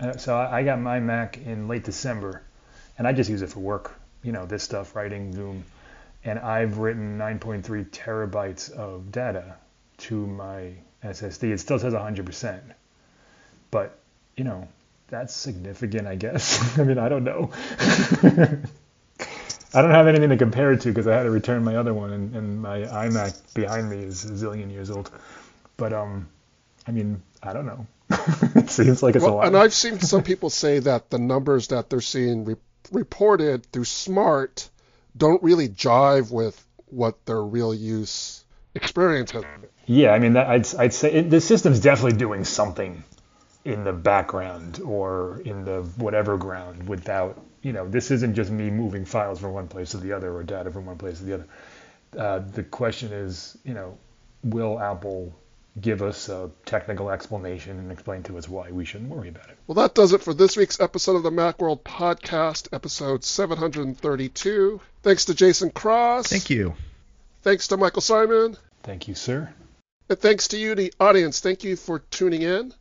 uh, 0.00 0.16
so 0.16 0.36
I 0.36 0.64
got 0.64 0.80
my 0.80 0.98
Mac 0.98 1.38
in 1.38 1.68
late 1.68 1.84
December, 1.84 2.42
and 2.98 3.06
I 3.06 3.12
just 3.12 3.30
use 3.30 3.42
it 3.42 3.50
for 3.50 3.60
work. 3.60 3.94
You 4.24 4.32
know, 4.32 4.46
this 4.46 4.64
stuff, 4.64 4.96
writing, 4.96 5.32
Zoom 5.32 5.62
and 6.24 6.40
I've 6.40 6.78
written 6.78 7.18
9.3 7.18 7.88
terabytes 7.90 8.68
of 8.72 9.12
data 9.12 9.54
to 9.98 10.26
my 10.26 10.72
SSD. 11.04 11.52
It 11.52 11.60
still 11.60 11.78
says 11.78 11.94
100%, 11.94 12.60
but 13.70 13.96
you 14.36 14.42
know 14.42 14.66
that's 15.06 15.32
significant, 15.32 16.08
I 16.08 16.16
guess. 16.16 16.78
I 16.80 16.82
mean, 16.82 16.98
I 16.98 17.08
don't 17.08 17.22
know. 17.22 17.52
I 19.72 19.82
don't 19.82 19.92
have 19.92 20.08
anything 20.08 20.30
to 20.30 20.36
compare 20.36 20.72
it 20.72 20.80
to 20.80 20.88
because 20.88 21.06
I 21.06 21.14
had 21.14 21.22
to 21.22 21.30
return 21.30 21.62
my 21.62 21.76
other 21.76 21.94
one, 21.94 22.12
and, 22.12 22.34
and 22.34 22.60
my 22.60 22.80
iMac 22.80 23.54
behind 23.54 23.88
me 23.88 23.98
is 23.98 24.24
a 24.24 24.30
zillion 24.30 24.72
years 24.72 24.90
old. 24.90 25.12
But 25.76 25.92
um, 25.92 26.28
I 26.90 26.92
mean, 26.92 27.22
I 27.40 27.52
don't 27.52 27.66
know. 27.66 27.86
it 28.56 28.68
seems 28.68 29.00
like 29.00 29.14
it's 29.14 29.24
well, 29.24 29.34
a 29.34 29.36
lot. 29.36 29.46
And 29.46 29.56
I've 29.56 29.72
seen 29.72 30.00
some 30.00 30.24
people 30.24 30.50
say 30.50 30.80
that 30.80 31.08
the 31.08 31.20
numbers 31.20 31.68
that 31.68 31.88
they're 31.88 32.00
seeing 32.00 32.44
re- 32.44 32.56
reported 32.90 33.64
through 33.66 33.84
Smart 33.84 34.68
don't 35.16 35.40
really 35.40 35.68
jive 35.68 36.32
with 36.32 36.66
what 36.86 37.24
their 37.26 37.40
real 37.40 37.72
use 37.72 38.44
experience 38.74 39.30
has 39.30 39.44
been. 39.44 39.68
Yeah, 39.86 40.10
I 40.10 40.18
mean, 40.18 40.32
that, 40.32 40.48
I'd, 40.48 40.74
I'd 40.74 40.92
say 40.92 41.12
it, 41.12 41.30
the 41.30 41.40
system's 41.40 41.78
definitely 41.78 42.18
doing 42.18 42.42
something 42.42 43.04
in 43.64 43.84
the 43.84 43.92
background 43.92 44.80
or 44.84 45.40
in 45.44 45.64
the 45.64 45.82
whatever 45.96 46.36
ground 46.38 46.88
without, 46.88 47.40
you 47.62 47.72
know, 47.72 47.88
this 47.88 48.10
isn't 48.10 48.34
just 48.34 48.50
me 48.50 48.68
moving 48.68 49.04
files 49.04 49.38
from 49.38 49.52
one 49.52 49.68
place 49.68 49.92
to 49.92 49.98
the 49.98 50.12
other 50.12 50.34
or 50.34 50.42
data 50.42 50.72
from 50.72 50.86
one 50.86 50.98
place 50.98 51.18
to 51.18 51.24
the 51.24 51.34
other. 51.34 51.46
Uh, 52.18 52.38
the 52.40 52.64
question 52.64 53.12
is, 53.12 53.56
you 53.64 53.74
know, 53.74 53.96
will 54.42 54.80
Apple 54.80 55.32
give 55.80 56.02
us 56.02 56.28
a 56.28 56.50
technical 56.66 57.10
explanation 57.10 57.78
and 57.78 57.90
explain 57.92 58.22
to 58.24 58.38
us 58.38 58.48
why 58.48 58.70
we 58.70 58.84
shouldn't 58.84 59.10
worry 59.10 59.28
about 59.28 59.48
it. 59.48 59.56
Well, 59.66 59.76
that 59.76 59.94
does 59.94 60.12
it 60.12 60.22
for 60.22 60.34
this 60.34 60.56
week's 60.56 60.80
episode 60.80 61.16
of 61.16 61.22
the 61.22 61.30
Macworld 61.30 61.82
Podcast, 61.82 62.68
episode 62.72 63.24
732. 63.24 64.80
Thanks 65.02 65.26
to 65.26 65.34
Jason 65.34 65.70
Cross. 65.70 66.28
Thank 66.28 66.50
you. 66.50 66.74
Thanks 67.42 67.68
to 67.68 67.76
Michael 67.76 68.02
Simon. 68.02 68.56
Thank 68.82 69.08
you, 69.08 69.14
sir. 69.14 69.52
And 70.08 70.18
thanks 70.18 70.48
to 70.48 70.58
you, 70.58 70.74
the 70.74 70.92
audience. 71.00 71.40
Thank 71.40 71.64
you 71.64 71.76
for 71.76 72.00
tuning 72.00 72.42
in. 72.42 72.74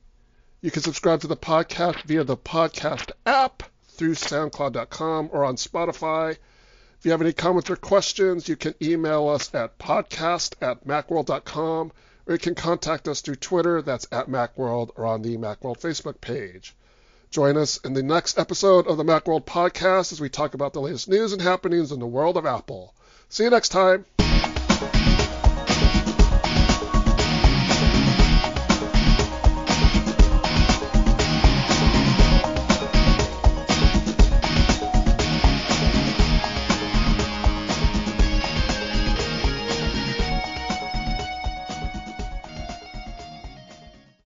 You 0.61 0.71
can 0.71 0.81
subscribe 0.81 1.21
to 1.21 1.27
the 1.27 1.37
podcast 1.37 2.03
via 2.03 2.23
the 2.23 2.35
podcast 2.35 3.11
app 3.25 3.63
through 3.89 4.15
SoundCloud.com 4.15 5.29
or 5.31 5.45
on 5.45 5.55
Spotify. 5.55 6.31
If 6.31 7.05
you 7.05 7.11
have 7.11 7.21
any 7.21 7.31
comments 7.31 7.69
or 7.69 7.77
questions, 7.77 8.49
you 8.49 8.57
can 8.57 8.73
email 8.81 9.29
us 9.29 9.55
at 9.55 9.77
podcast 9.79 10.55
at 10.61 10.85
macworld.com 10.85 11.93
or 12.29 12.33
you 12.33 12.39
can 12.39 12.53
contact 12.53 13.07
us 13.07 13.21
through 13.21 13.35
Twitter, 13.35 13.81
that's 13.81 14.07
at 14.11 14.29
Macworld, 14.29 14.91
or 14.95 15.07
on 15.07 15.23
the 15.23 15.35
Macworld 15.35 15.81
Facebook 15.81 16.21
page. 16.21 16.75
Join 17.31 17.57
us 17.57 17.77
in 17.77 17.93
the 17.93 18.03
next 18.03 18.37
episode 18.37 18.85
of 18.85 18.97
the 18.97 19.03
Macworld 19.03 19.45
podcast 19.45 20.11
as 20.11 20.21
we 20.21 20.29
talk 20.29 20.53
about 20.53 20.73
the 20.73 20.79
latest 20.79 21.09
news 21.09 21.33
and 21.33 21.41
happenings 21.41 21.91
in 21.91 21.99
the 21.99 22.05
world 22.05 22.37
of 22.37 22.45
Apple. 22.45 22.93
See 23.29 23.45
you 23.45 23.49
next 23.49 23.69
time. 23.69 24.05